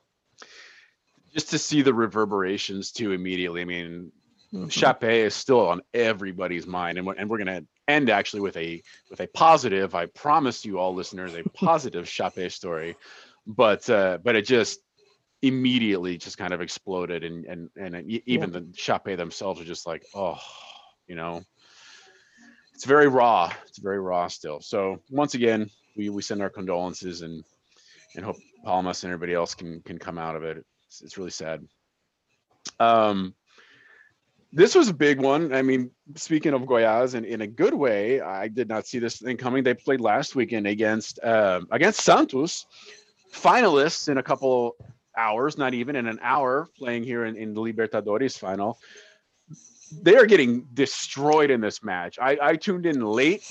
[1.34, 3.62] Just to see the reverberations too immediately.
[3.62, 4.12] I mean.
[4.52, 4.68] Mm-hmm.
[4.70, 8.82] Chape is still on everybody's mind, and we're, and we're gonna end actually with a
[9.10, 9.96] with a positive.
[9.96, 12.96] I promise you all listeners a positive Chape story,
[13.48, 14.80] but uh, but it just
[15.42, 20.06] immediately just kind of exploded, and and and even the Chape themselves are just like,
[20.14, 20.40] oh,
[21.08, 21.44] you know,
[22.74, 23.52] it's very raw.
[23.68, 24.62] It's very raw still.
[24.62, 27.44] So once again, we we send our condolences and
[28.16, 30.64] and hope Palmas and everybody else can can come out of it.
[30.88, 31.68] It's, it's really sad.
[32.80, 33.34] Um,
[34.52, 35.54] this was a big one.
[35.54, 39.18] I mean, speaking of Goiás, and in a good way, I did not see this
[39.18, 39.64] thing coming.
[39.64, 42.66] They played last weekend against um against Santos,
[43.34, 44.76] finalists in a couple
[45.16, 48.80] hours, not even in an hour, playing here in, in the Libertadores final.
[50.02, 52.18] They are getting destroyed in this match.
[52.20, 53.44] I, I tuned in late.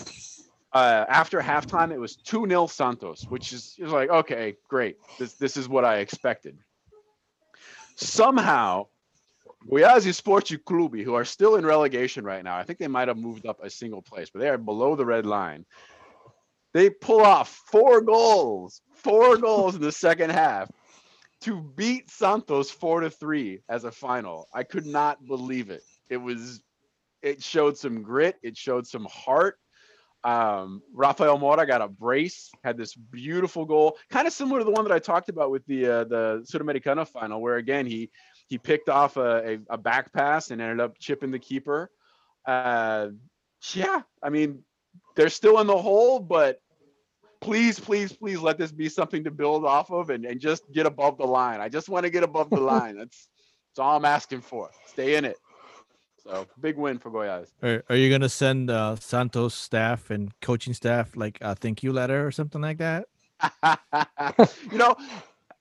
[0.72, 4.96] Uh, after halftime, it was 2 0 Santos, which is, is like, okay, great.
[5.18, 6.58] This, this is what I expected.
[7.96, 8.86] Somehow,
[9.66, 13.18] Goiás Esporte Clube, who are still in relegation right now, I think they might have
[13.18, 15.66] moved up a single place, but they are below the red line.
[16.74, 20.70] They pull off four goals, four goals in the second half
[21.42, 24.46] to beat Santos four to three as a final.
[24.54, 25.82] I could not believe it.
[26.08, 26.62] It was,
[27.22, 29.58] it showed some grit, it showed some heart.
[30.24, 34.72] Um, Rafael Moura got a brace, had this beautiful goal, kind of similar to the
[34.72, 38.10] one that I talked about with the uh, the Sudamericana final, where again he
[38.48, 41.90] he picked off a, a, a back pass and ended up chipping the keeper.
[42.46, 43.08] Uh,
[43.74, 44.62] yeah, I mean
[45.14, 46.60] they're still in the hole, but
[47.40, 50.86] please, please, please let this be something to build off of and, and just get
[50.86, 51.60] above the line.
[51.60, 52.96] I just want to get above the line.
[52.96, 53.28] That's
[53.70, 54.70] that's all I'm asking for.
[54.86, 55.36] Stay in it.
[56.24, 57.48] So big win for Goiás.
[57.62, 61.92] Are, are you gonna send uh, Santos staff and coaching staff like a thank you
[61.92, 63.06] letter or something like that?
[64.72, 64.96] you know,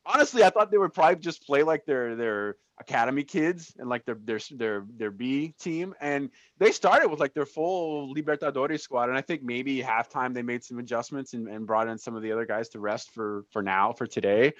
[0.05, 4.05] honestly, I thought they would probably just play like their their academy kids and like
[4.05, 9.09] their their their their B team, and they started with like their full Libertadores squad.
[9.09, 12.21] And I think maybe halftime they made some adjustments and, and brought in some of
[12.21, 14.53] the other guys to rest for for now for today.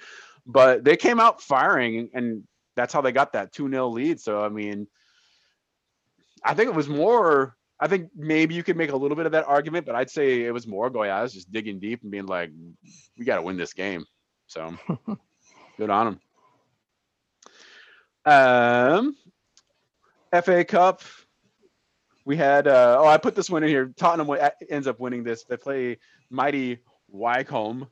[0.46, 2.44] But they came out firing, and
[2.74, 4.20] that's how they got that two 0 lead.
[4.20, 4.86] So I mean,
[6.44, 7.54] I think it was more.
[7.80, 10.42] I think maybe you could make a little bit of that argument, but I'd say
[10.42, 12.50] it was more Goiás just digging deep and being like,
[13.16, 14.04] "We got to win this game."
[14.48, 14.74] So
[15.78, 16.20] good on them.
[18.28, 19.16] Um,
[20.42, 21.02] FA Cup.
[22.24, 22.66] We had.
[22.68, 23.92] Uh, oh, I put this one in here.
[23.96, 24.36] Tottenham
[24.68, 25.44] ends up winning this.
[25.44, 25.98] They play
[26.30, 27.88] mighty Wycombe,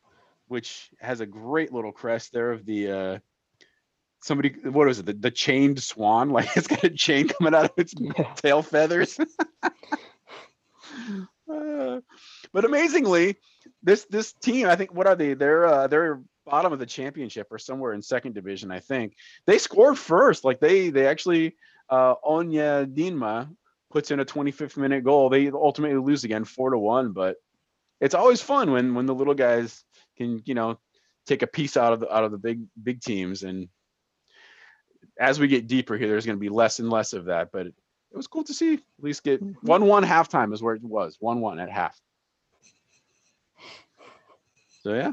[0.48, 2.90] which has a great little crest there of the.
[2.90, 3.18] Uh,
[4.20, 5.06] somebody, what was it?
[5.06, 6.30] The, the chained swan.
[6.36, 8.32] Like it's got a chain coming out of its Yeah.
[8.34, 9.18] tail feathers.
[11.48, 12.00] Uh,
[12.52, 13.36] but amazingly,
[13.82, 15.34] this this team, I think, what are they?
[15.34, 19.14] They're uh, they're bottom of the championship or somewhere in second division, I think.
[19.46, 20.44] They scored first.
[20.44, 21.56] Like they they actually
[21.90, 23.54] uh Onyedinma
[23.90, 25.28] puts in a 25th minute goal.
[25.28, 27.36] They ultimately lose again four to one, but
[28.00, 29.84] it's always fun when when the little guys
[30.16, 30.78] can, you know,
[31.26, 33.42] take a piece out of the out of the big big teams.
[33.42, 33.68] And
[35.18, 37.50] as we get deeper here, there's gonna be less and less of that.
[37.52, 37.74] But it
[38.16, 39.56] was cool to see at least get Mhm.
[39.62, 41.16] one one halftime is where it was.
[41.20, 41.98] One one at half.
[44.82, 45.12] So yeah.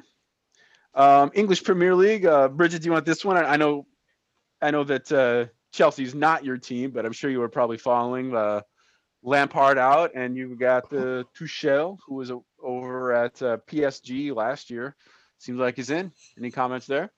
[0.95, 2.25] Um, English Premier League.
[2.25, 3.37] Uh, Bridget, do you want this one?
[3.37, 3.85] I, I know,
[4.61, 8.35] I know that uh, Chelsea's not your team, but I'm sure you were probably following
[8.35, 8.61] uh,
[9.23, 12.31] Lampard out, and you got the Tuchel, who was
[12.61, 14.95] over at uh, PSG last year.
[15.39, 16.11] Seems like he's in.
[16.37, 17.11] Any comments there?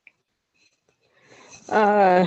[1.69, 2.25] Uh,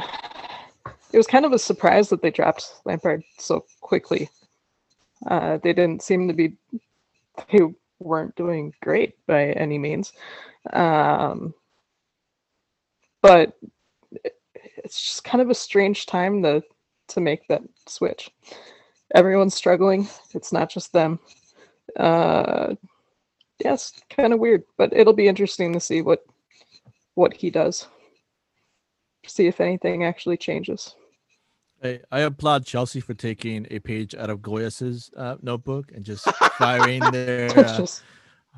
[1.13, 4.29] it was kind of a surprise that they dropped Lampard so quickly.
[5.27, 6.53] Uh, they didn't seem to be,
[7.51, 7.61] they
[7.99, 10.13] weren't doing great by any means.
[10.73, 11.55] Um,
[13.23, 13.59] but
[14.53, 16.63] it's just kind of a strange time to
[17.09, 18.31] to make that switch.
[19.15, 20.09] Everyone's struggling.
[20.35, 21.19] It's not just them.
[21.97, 22.75] Uh,
[23.65, 23.77] yeah,
[24.11, 26.21] kind of weird, but it'll be interesting to see what
[27.15, 27.89] what he does
[29.29, 30.95] see if anything actually changes.
[31.83, 36.25] I, I applaud Chelsea for taking a page out of Goiás's uh, notebook and just
[36.59, 38.03] firing their uh, just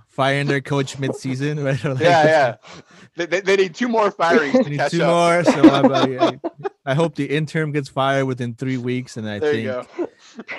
[0.09, 1.63] firing their coach mid-season.
[1.65, 1.83] Right?
[1.85, 2.57] Like, Yeah, yeah.
[3.17, 5.11] They, they, they need two more firings we to need catch two up.
[5.11, 5.45] more.
[5.45, 6.41] So I, I,
[6.87, 10.09] I hope the interim gets fired within three weeks, and I There think.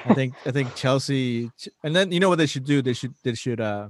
[0.05, 1.49] I think I think Chelsea,
[1.83, 2.81] and then you know what they should do?
[2.81, 3.89] They should they should uh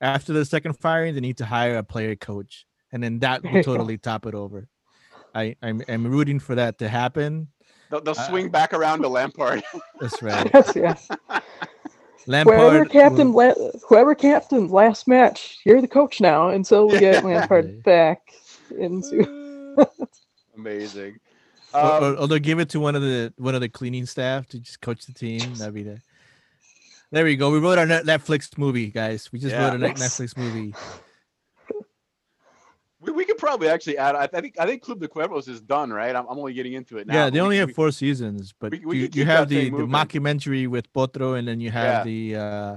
[0.00, 3.62] after the second firing, they need to hire a player coach, and then that will
[3.62, 4.66] totally top it over.
[5.34, 7.48] I I'm, I'm rooting for that to happen.
[7.90, 9.62] They'll, they'll Uh, swing back around to Lampard.
[10.00, 10.50] That's right.
[10.52, 11.40] yes, yeah.
[12.26, 12.56] Lampard.
[12.58, 13.54] Whoever will- captain, la-
[13.88, 18.32] whoever captained last match, you're the coach now until we get Lampard back
[18.78, 19.76] into.
[20.56, 21.18] Amazing.
[21.74, 24.06] Or, Um, or, or they'll give it to one of the one of the cleaning
[24.06, 25.54] staff to just coach the team.
[25.54, 26.00] That'd be the.
[27.10, 27.50] There we go.
[27.50, 29.30] We wrote our Netflix movie, guys.
[29.32, 29.70] We just Yeah.
[29.70, 30.74] wrote a Netflix movie.
[33.34, 34.14] we, we could probably actually add.
[34.14, 36.14] I, I think I think Club de Cuervos is done, right?
[36.14, 37.14] I'm, I'm only getting into it now.
[37.14, 39.70] yeah, but they we- only have four seasons, but we- we you, you have the,
[39.70, 42.12] the mockumentary with Potro, and then you have Yeah.
[42.12, 42.76] the uh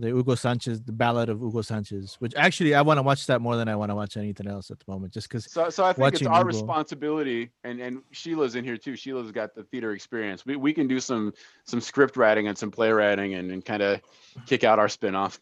[0.00, 3.40] the Hugo Sanchez, the Ballad of Hugo Sanchez, which actually I want to watch that
[3.40, 5.50] more than I want to watch anything else at the moment, just because.
[5.50, 6.44] So, so I think it's our Hugo.
[6.44, 8.94] responsibility, and and Sheila's in here too.
[8.94, 10.46] Sheila's got the theater experience.
[10.46, 11.32] We we can do some
[11.64, 14.00] some script writing and some play writing, and, and kind of
[14.46, 15.40] kick out our spinoff.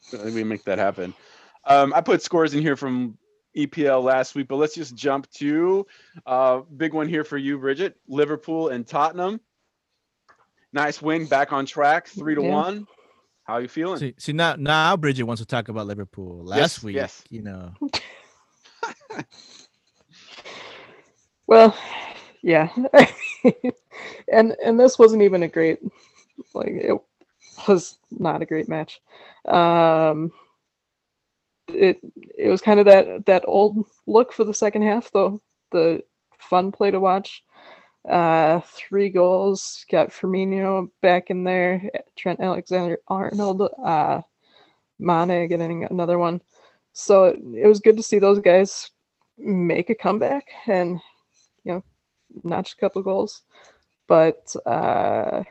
[0.00, 1.14] So I think we make that happen.
[1.64, 3.16] Um, I put scores in here from
[3.56, 5.86] EPL last week, but let's just jump to
[6.26, 7.96] uh, big one here for you, Bridget.
[8.08, 9.40] Liverpool and Tottenham.
[10.72, 12.42] Nice win, back on track, three to Yeah.
[12.42, 12.86] one.
[13.44, 14.00] How are you feeling?
[14.00, 16.44] See, see now, now Bridget wants to talk about Liverpool.
[16.44, 17.24] Last Yes, week, yes.
[17.30, 17.72] you know,
[21.46, 21.76] Well,
[22.42, 22.70] yeah,
[24.32, 25.80] and and this wasn't even a great,
[26.54, 26.98] like it
[27.68, 29.00] was not a great match.
[29.46, 30.32] Um,
[31.74, 32.00] it
[32.38, 35.40] it was kind of that that old look for the second half though.
[35.72, 36.02] The
[36.38, 37.42] fun play to watch.
[38.08, 39.84] Uh, three goals.
[39.90, 41.90] Got Firmino back in there.
[42.16, 43.62] Trent Alexander Arnold.
[43.84, 44.22] Uh,
[44.98, 46.40] Mane getting another one.
[46.92, 48.90] So it, was good to see those guys
[49.38, 51.00] make a comeback and
[51.64, 51.84] you know
[52.44, 53.42] notch a couple goals,
[54.08, 55.42] but uh,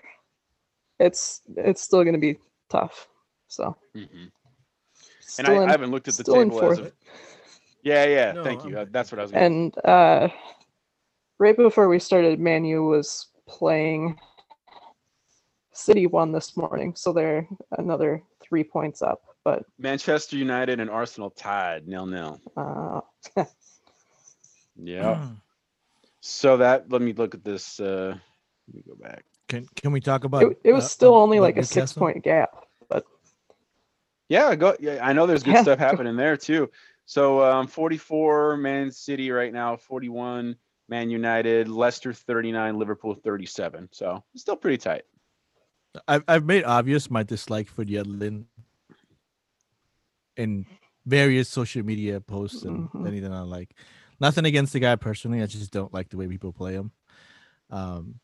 [1.00, 2.38] it's it's still going to be
[2.70, 3.08] tough.
[3.48, 4.32] So Mhm.
[5.38, 6.92] And I, in- I haven't looked at the table as of.
[7.84, 8.32] Yeah, yeah.
[8.34, 8.78] No, thank you.
[8.78, 9.32] I'm- Uh, That's what I was.
[9.32, 10.28] Gonna and uh,
[11.38, 14.20] right before we started, Manu was playing.
[15.72, 19.22] City won this morning, so they're another three points up.
[19.46, 22.42] But Manchester United and Arsenal tied nil nil.
[22.58, 23.00] uh,
[24.76, 25.28] Yeah.
[26.22, 27.80] So that let me look at this.
[27.80, 28.16] Uh,
[28.68, 29.24] let me go back.
[29.48, 30.44] can can we talk about?
[30.44, 32.66] it, it was uh, still only about like a six point gap.
[34.30, 34.76] But Yeah, go.
[34.80, 36.70] Yeah, I know there's good Yeah, stuff happening there too.
[37.06, 40.56] So um, 44 Man City right now, 41
[40.88, 43.90] Man United, Leicester 39, Liverpool 37.
[43.92, 45.04] So it's still pretty tight.
[46.08, 48.46] I've I've made obvious my dislike for Yedlin
[50.38, 50.66] in
[51.06, 53.08] various social media posts and Mhm.
[53.08, 53.76] anything I like.
[54.22, 55.42] Nothing against the guy personally.
[55.42, 56.92] I just don't like the way people play him.
[57.72, 58.20] Um,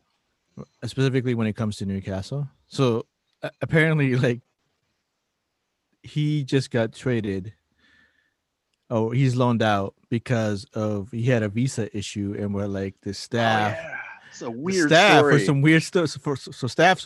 [0.85, 2.47] specifically when it comes to Newcastle.
[2.67, 3.05] So
[3.41, 4.41] a- apparently, like
[6.05, 7.53] he just got traded.
[8.89, 13.13] Oh, he's loaned out because of he had a visa issue, and we're like the
[13.13, 13.95] staff Oh, yeah.
[14.35, 15.39] It's a weird staff story.
[15.39, 16.09] for some weird stuff.
[16.09, 17.05] So, for, so staff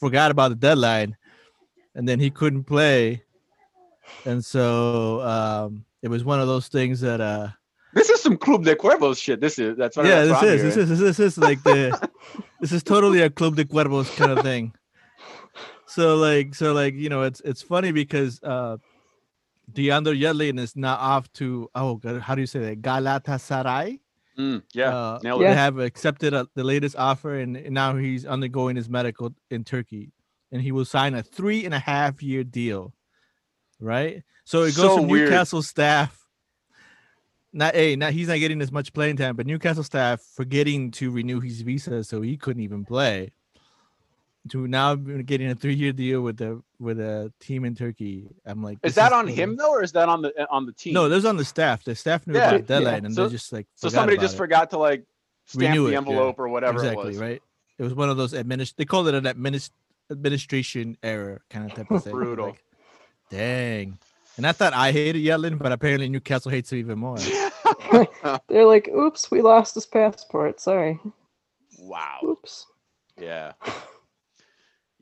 [0.00, 1.16] forgot about the deadline,
[1.94, 3.22] and then he couldn't play,
[4.24, 7.50] and so um, it was one of those things that uh,
[7.92, 9.40] this is some Club de Cuervos shit.
[9.40, 10.06] This is that's what.
[10.06, 12.10] yeah, this what I'm is, this is this is like the
[12.60, 14.74] this is totally a Club de Cuervos kind of thing.
[15.94, 18.78] So like so like you know it's it's funny because uh,
[19.72, 24.00] Deandre Yedlin is now off to oh God, how do you say that Galatasaray.
[24.36, 25.56] Mm, yeah, uh, nailed they it.
[25.56, 30.10] have accepted uh, the latest offer, and, and now he's undergoing his medical in Turkey,
[30.50, 32.92] and he will sign a three and a half year deal.
[33.78, 35.30] Right, so it goes So from weird.
[35.30, 36.18] Newcastle staff.
[37.52, 41.12] Not a, not he's not getting as much playing time, but Newcastle staff forgetting to
[41.12, 43.30] renew his visa, so he couldn't even play.
[44.50, 48.28] To now getting a three year deal with the with a team in Turkey.
[48.44, 50.66] I'm like, Is this that on totally- him though, or is that on the on
[50.66, 50.92] the team?
[50.92, 51.82] No, those on the staff.
[51.82, 52.88] The staff knew Yeah, about the yeah.
[52.96, 54.36] and So- they're just like so somebody just it.
[54.38, 55.04] forgot to like
[55.46, 55.98] stamp Renew the it, yeah.
[55.98, 57.18] envelope or whatever exactly it was.
[57.18, 57.42] right
[57.78, 59.70] it was one of those administ they called it an administ-
[60.10, 62.46] administration error kind of type of thing Brutal.
[62.46, 62.64] like,
[63.30, 63.98] dang
[64.38, 67.18] and i thought i hated Yedlin but apparently newcastle hates it even more
[68.48, 70.60] they're like, "Oops, we lost his passport.
[70.60, 70.98] Sorry.
[71.78, 72.18] wow.
[72.24, 72.66] Oops."
[73.20, 73.52] Yeah.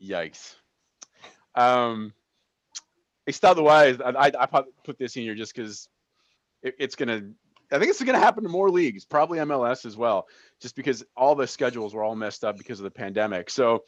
[0.02, 0.54] Yikes.
[1.54, 2.12] Um,
[3.26, 5.88] Estado-wise, I, I, I put- this in here just because
[6.62, 7.22] it, it's gonna.
[7.70, 10.26] I think it's gonna happen to more leagues, probably MLS as well,
[10.60, 13.48] just because all the schedules were all messed up because of the pandemic.
[13.48, 13.84] So,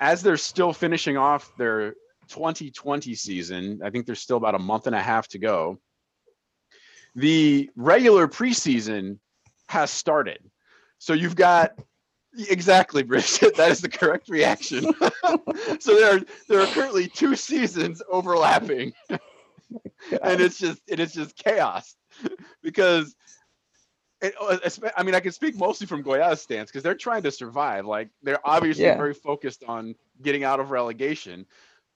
[0.00, 1.94] as they're still finishing off their
[2.28, 5.78] 2020 season, I think there's still about a month and a half to go.
[7.14, 9.18] The regular preseason
[9.68, 10.38] has started.
[10.98, 11.78] So you've got
[12.48, 13.54] exactly, Bridget.
[13.56, 14.84] That is the correct reaction.
[15.80, 21.36] so there are there are currently two seasons overlapping, and it's just it is just
[21.36, 21.94] chaos
[22.62, 23.14] because.
[24.24, 24.56] It, uh,
[24.96, 27.86] I mean, I can speak mostly from Goiás's stance because they're trying to survive.
[27.86, 28.96] Like they're obviously Yeah.
[28.96, 31.44] very focused on getting out of relegation,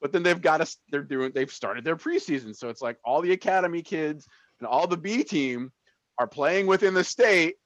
[0.00, 0.76] but then they've got to.
[0.90, 1.30] They're doing.
[1.32, 4.26] They've started their preseason, so it's like all the academy kids
[4.58, 5.70] and all the B team
[6.18, 7.58] are playing within the state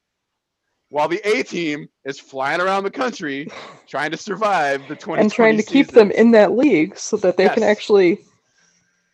[0.90, 3.48] while the A team is flying around the country
[3.86, 7.36] trying to survive the 20 and trying to keep them in that league so that
[7.36, 8.20] they can actually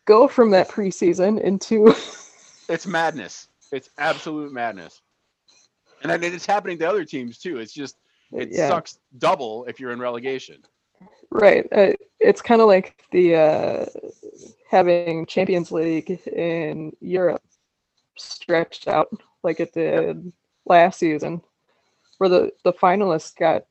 [0.06, 1.94] go from that preseason into
[2.68, 3.48] It's madness.
[3.70, 5.00] It's absolute madness.
[6.02, 7.58] And then it's happening to other teams too.
[7.58, 7.96] It's just
[8.32, 10.62] it yeah sucks double if you're in relegation.
[11.30, 13.86] right uh, it's kind of like the uh
[14.70, 17.42] having champions league in europe
[18.16, 19.08] stretched out
[19.42, 20.32] like it did
[20.64, 21.40] last season
[22.18, 23.64] where the the finalists got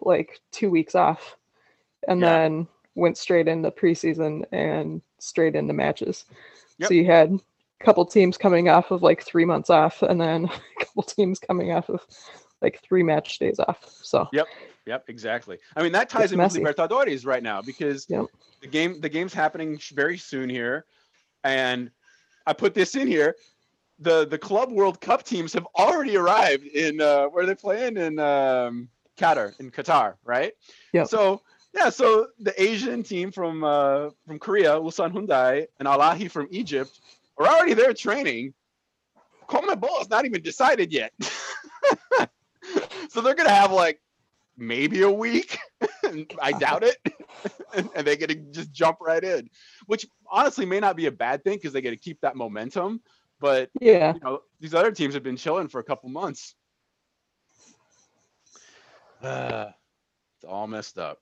[0.00, 1.36] like two weeks off
[2.08, 2.26] and Yeah.
[2.26, 6.24] then went straight into preseason and straight into matches
[6.78, 6.88] Yep.
[6.88, 10.44] so you had a couple teams coming off of like three months off and then
[10.80, 12.00] a couple teams coming off of
[12.60, 14.46] like three match days off so Yep,
[14.86, 15.58] yep, exactly.
[15.76, 16.62] I mean that ties It's in messy.
[16.62, 18.26] with Libertadores right now because Yep.
[18.60, 20.84] the game the game's happening very soon here,
[21.44, 21.90] and
[22.46, 23.34] I put this in here.
[24.02, 28.18] The the Club World Cup teams have already arrived in uh, where they're playing in
[28.18, 30.52] um, Qatar in Qatar, right?
[30.92, 31.08] Yep.
[31.08, 31.42] So
[31.74, 36.48] yeah, so the Asian team from uh, from Korea, Ulsan Hyundai, and Al Ahly from
[36.50, 37.00] Egypt
[37.38, 38.54] are already there training.
[39.48, 41.12] CONMEBOL is not even decided yet.
[43.08, 44.00] so they're gonna have like
[44.56, 45.58] maybe a week.
[46.40, 46.96] I doubt it.
[47.74, 49.48] and, and they get to just jump right in,
[49.86, 53.00] which honestly may not be a bad thing because they get to keep that momentum.
[53.42, 56.54] But yeah you know, these other teams have been chilling for a couple months.
[59.20, 59.66] Uh,
[60.36, 61.18] it's all messed up.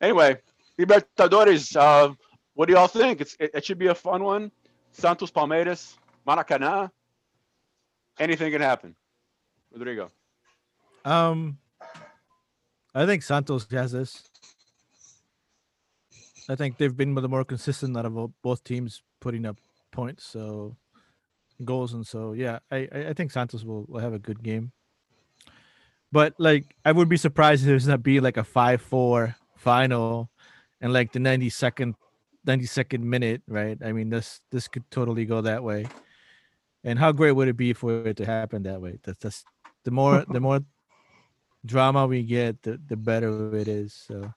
[0.00, 0.36] Anyway,
[0.78, 1.76] Libertadores.
[1.76, 2.12] Uh,
[2.54, 3.20] what do y'all think?
[3.20, 4.50] It's it, it should be a fun one.
[4.90, 5.96] Santos Palmeiras,
[6.26, 6.90] Maracanã.
[8.18, 8.96] Anything can happen.
[9.72, 10.10] Rodrigo.
[11.04, 11.58] Um,
[12.94, 14.28] I think Santos has this.
[16.48, 19.56] I think they've been the more consistent out of both teams putting up
[19.92, 20.76] points, so
[21.62, 24.72] goals, and so yeah, I I think Santos will, will have a good game.
[26.10, 30.30] But like, I would be surprised if there's not be like a five-four final,
[30.80, 31.94] and like the ninety-second,
[32.44, 33.78] ninety-second minute, right?
[33.84, 35.86] I mean, this this could totally go that way.
[36.84, 38.98] And how great would it be for it to happen that way?
[39.02, 39.44] That's that's
[39.84, 40.60] the more the more
[41.66, 43.94] drama we get, the, the better it is.
[43.94, 44.32] So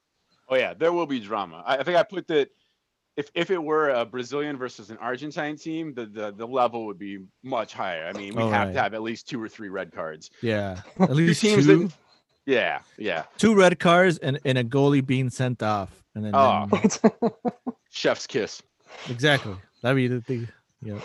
[0.49, 1.63] Oh yeah, there will be drama.
[1.65, 2.49] I, I think I put that
[3.17, 6.99] if if it were a Brazilian versus an Argentine team, the the, the level would
[6.99, 8.07] be much higher.
[8.07, 8.73] I mean, we Oh, have right.
[8.75, 10.29] to have at least two or three red cards.
[10.41, 11.93] yeah, at least teams two, that,
[12.45, 13.23] yeah, yeah.
[13.37, 16.67] two red cards and, and a goalie being sent off, and then, Oh.
[16.71, 17.31] then-
[17.89, 18.61] Chef's kiss.
[19.09, 20.47] exactly that'd be the thing.
[20.83, 20.99] Yeah,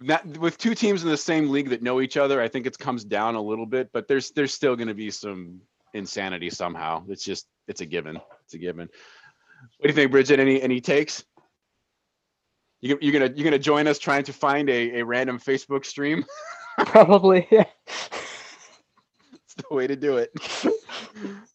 [0.00, 2.78] Not, with two teams in the same league that know each other, I think it
[2.78, 5.60] comes down a little bit, but there's there's still going to be some
[5.92, 7.02] insanity somehow.
[7.08, 8.20] It's just it's a given.
[8.44, 8.88] It's a given.
[9.78, 10.38] What do you think, Bridget?
[10.40, 11.24] Any any takes?
[12.82, 16.24] You, you're gonna you're gonna join us trying to find a, a random Facebook stream.
[16.86, 17.64] probably yeah
[19.44, 20.30] It's the way to do it.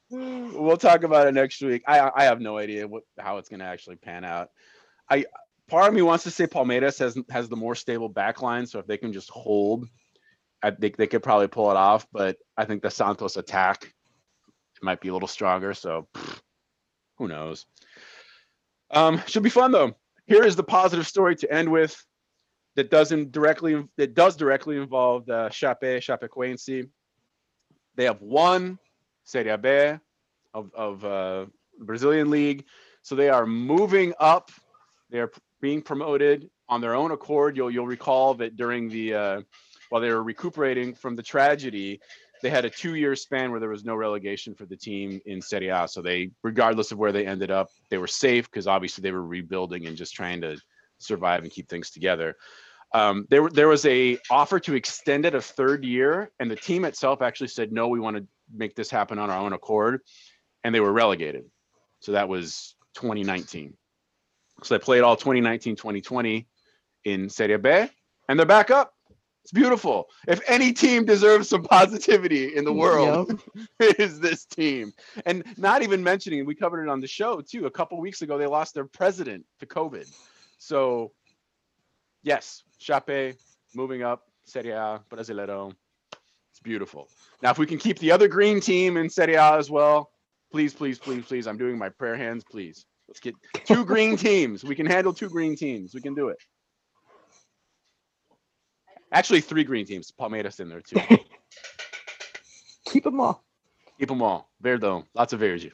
[0.09, 1.83] we'll talk about it next week.
[1.85, 4.49] I I have no idea what how it's gonna actually pan out.
[5.09, 5.25] I
[5.67, 8.79] part of me wants to say Palmeiras has has the more stable back line, so
[8.79, 9.85] if they can just hold,
[10.63, 12.07] I think they could probably pull it off.
[12.13, 13.93] But I think the Santos attack
[14.81, 15.73] might be a little stronger.
[15.73, 16.39] So pff,
[17.17, 17.65] who knows?
[18.91, 19.95] Um, should be fun though.
[20.27, 21.95] Here is the positive story to end with
[22.75, 26.87] that doesn't directly that does directly involve the Chape Chapecoense.
[27.95, 28.77] They have won
[29.23, 29.97] Serie B
[30.53, 31.45] of of uh,
[31.79, 32.65] Brazilian league,
[33.03, 34.51] so they are moving up.
[35.09, 37.55] They are being promoted on their own accord.
[37.55, 39.41] You'll you'll recall that during the uh,
[39.89, 42.01] while they were recuperating from the tragedy,
[42.41, 45.69] they had a two-year span where there was no relegation for the team in Serie
[45.69, 45.87] A.
[45.87, 49.25] So they, regardless of where they ended up, they were safe because obviously they were
[49.25, 50.57] rebuilding and just trying to
[50.99, 52.35] survive and keep things together.
[52.93, 56.85] Um, there, there was a offer to extend it a third year, and the team
[56.85, 60.01] itself actually said, "No, we want to make this happen on our own accord,"
[60.63, 61.45] and they were relegated.
[61.99, 63.75] So that was 2019.
[64.63, 66.47] So they played all 2019, 2020
[67.03, 67.69] in Serie B,
[68.29, 68.93] and they're back up.
[69.47, 70.09] It's beautiful.
[70.27, 73.41] If any team deserves some positivity in the world,
[73.79, 74.91] it is this team.
[75.25, 77.65] And not even mentioning, we covered it on the show too.
[77.65, 80.05] A couple weeks ago, they lost their president to COVID.
[80.57, 81.13] So,
[82.23, 83.37] yes, Chape
[83.73, 85.73] moving up, Serie A, Brasileiro.
[86.51, 87.07] It's beautiful.
[87.41, 90.09] Now, if we can keep the other green team in Serie A as well,
[90.51, 91.47] please, please, please, please.
[91.47, 92.85] I'm doing my prayer hands, please.
[93.07, 93.33] Let's get
[93.63, 94.65] two green teams.
[94.65, 95.93] We can handle two green teams.
[95.93, 96.37] We can do it.
[99.11, 100.11] Actually, three green teams.
[100.11, 100.99] Palmeiras in there too.
[102.85, 103.43] keep them all
[103.99, 104.49] Keep them all.
[104.63, 105.05] Verdão.
[105.15, 105.71] Lots of verde.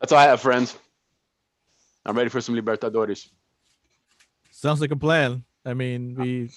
[0.00, 0.76] That's all I have, friends.
[2.04, 3.28] I'm ready for some Libertadores.
[4.50, 5.44] sounds like a plan.
[5.64, 6.50] I mean, we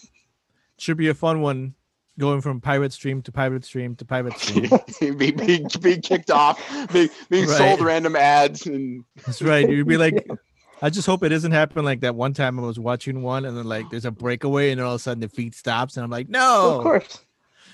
[0.78, 1.76] should be a fun one.
[2.18, 4.70] going from pirate stream to pirate stream to pirate stream.
[5.18, 6.60] being, being, being kicked off,
[6.92, 9.68] being, being sold random ads, and That's right.
[9.70, 10.28] You'd be like,
[10.82, 13.58] I just hope it doesn't happen like that one time I was watching one and
[13.58, 16.04] then like there's a breakaway and then all of a sudden the feed stops and
[16.04, 16.78] I'm like, no.
[16.78, 17.20] Of course.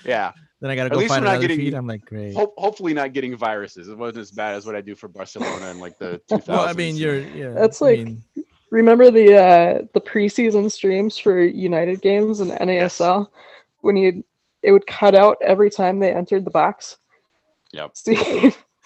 [0.04, 0.32] yeah.
[0.60, 1.74] Then I gotta At go least find another getting- feed.
[1.74, 2.34] I'm like, great.
[2.34, 3.88] Ho- hopefully, not getting viruses.
[3.88, 6.46] It wasn't as bad as what I do for Barcelona in like the 2000s.
[6.48, 7.50] Well, I mean, you're yeah.
[7.50, 8.22] That's I like- mean,
[8.70, 13.28] Remember the uh the preseason streams for United games and NASL
[13.82, 14.24] when you
[14.62, 16.96] it would cut out every time they entered the box.
[17.72, 17.92] Yep.
[17.94, 18.12] So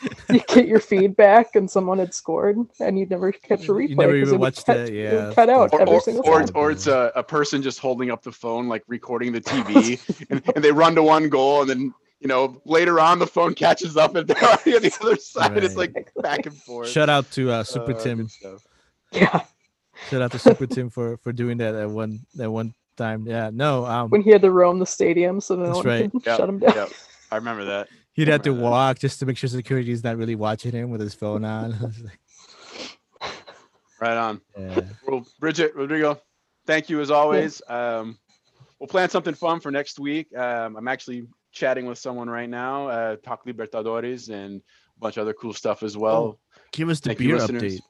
[0.03, 3.88] you, you get your feedback and someone had scored and you'd never catch a replay.
[3.90, 3.98] You replay.
[3.98, 6.01] never 'cause even would watched cut, it, it yeah, would cut out or, every or,
[6.01, 6.42] single or, time.
[6.42, 10.01] it's, or it's a, a person just holding up the phone, like recording the TV,
[10.30, 13.55] and, and they run to one goal, and then you know later on the phone
[13.55, 15.57] catches up, and they're already on the other side.
[15.64, 15.94] It's Right.
[15.94, 16.88] like back and forth.
[16.88, 18.28] shout out to uh, Super Uh, Tim.
[19.12, 19.40] Yeah.
[20.09, 23.26] Shout out to Super Tim for for doing that at one that one time.
[23.26, 26.11] Yeah, no, um, When he had to roam the stadium so no one right.
[26.11, 26.74] could Yep, shut him down.
[26.74, 26.90] yep.
[27.30, 27.88] I remember that.
[28.21, 31.01] He'd have to walk just to make sure security is not really watching him with
[31.01, 31.73] his phone on.
[31.81, 32.18] I was like,
[34.01, 34.41] Right on.
[34.59, 34.81] yeah.
[35.07, 36.21] Well, Bridget, Rodrigo,
[36.66, 37.61] thank you as always.
[37.68, 38.18] Um,
[38.79, 40.35] we'll plan something fun for next week.
[40.37, 45.23] Um, I'm actually chatting with someone right now, uh, Talk Libertadores, and a bunch of
[45.23, 46.39] other cool stuff as well.
[46.73, 47.62] Give us the Thank you, beer listeners.
[47.62, 47.81] update.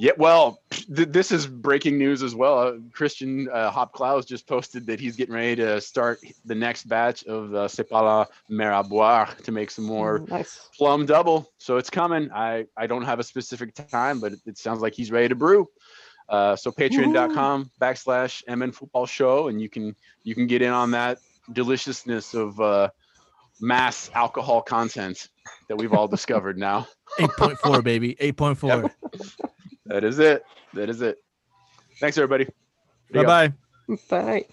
[0.00, 2.58] Yeah, well, th- this is breaking news as well.
[2.60, 6.84] Uh, Christian uh, Hop Klaus just posted that he's getting ready to start the next
[6.88, 10.68] batch of uh, Cepala Meraboire to make some more Mm, nice.
[10.78, 11.50] plum double.
[11.58, 12.30] So it's coming.
[12.32, 15.34] I, I don't have a specific time, but it, it sounds like he's ready to
[15.34, 15.68] brew.
[16.28, 19.48] Uh, so patreon.com backslash MN football show.
[19.48, 21.18] And you can, you can get in on that
[21.52, 22.90] deliciousness of uh,
[23.60, 25.28] mass alcohol content
[25.68, 26.86] that we've all discovered now.
[27.18, 28.16] Eight point four, baby.
[28.20, 28.92] Eight point four.
[29.88, 30.44] That is it.
[30.74, 31.18] That is it.
[31.98, 32.46] Thanks everybody.
[33.12, 33.52] Bye bye.
[34.08, 34.44] Bye.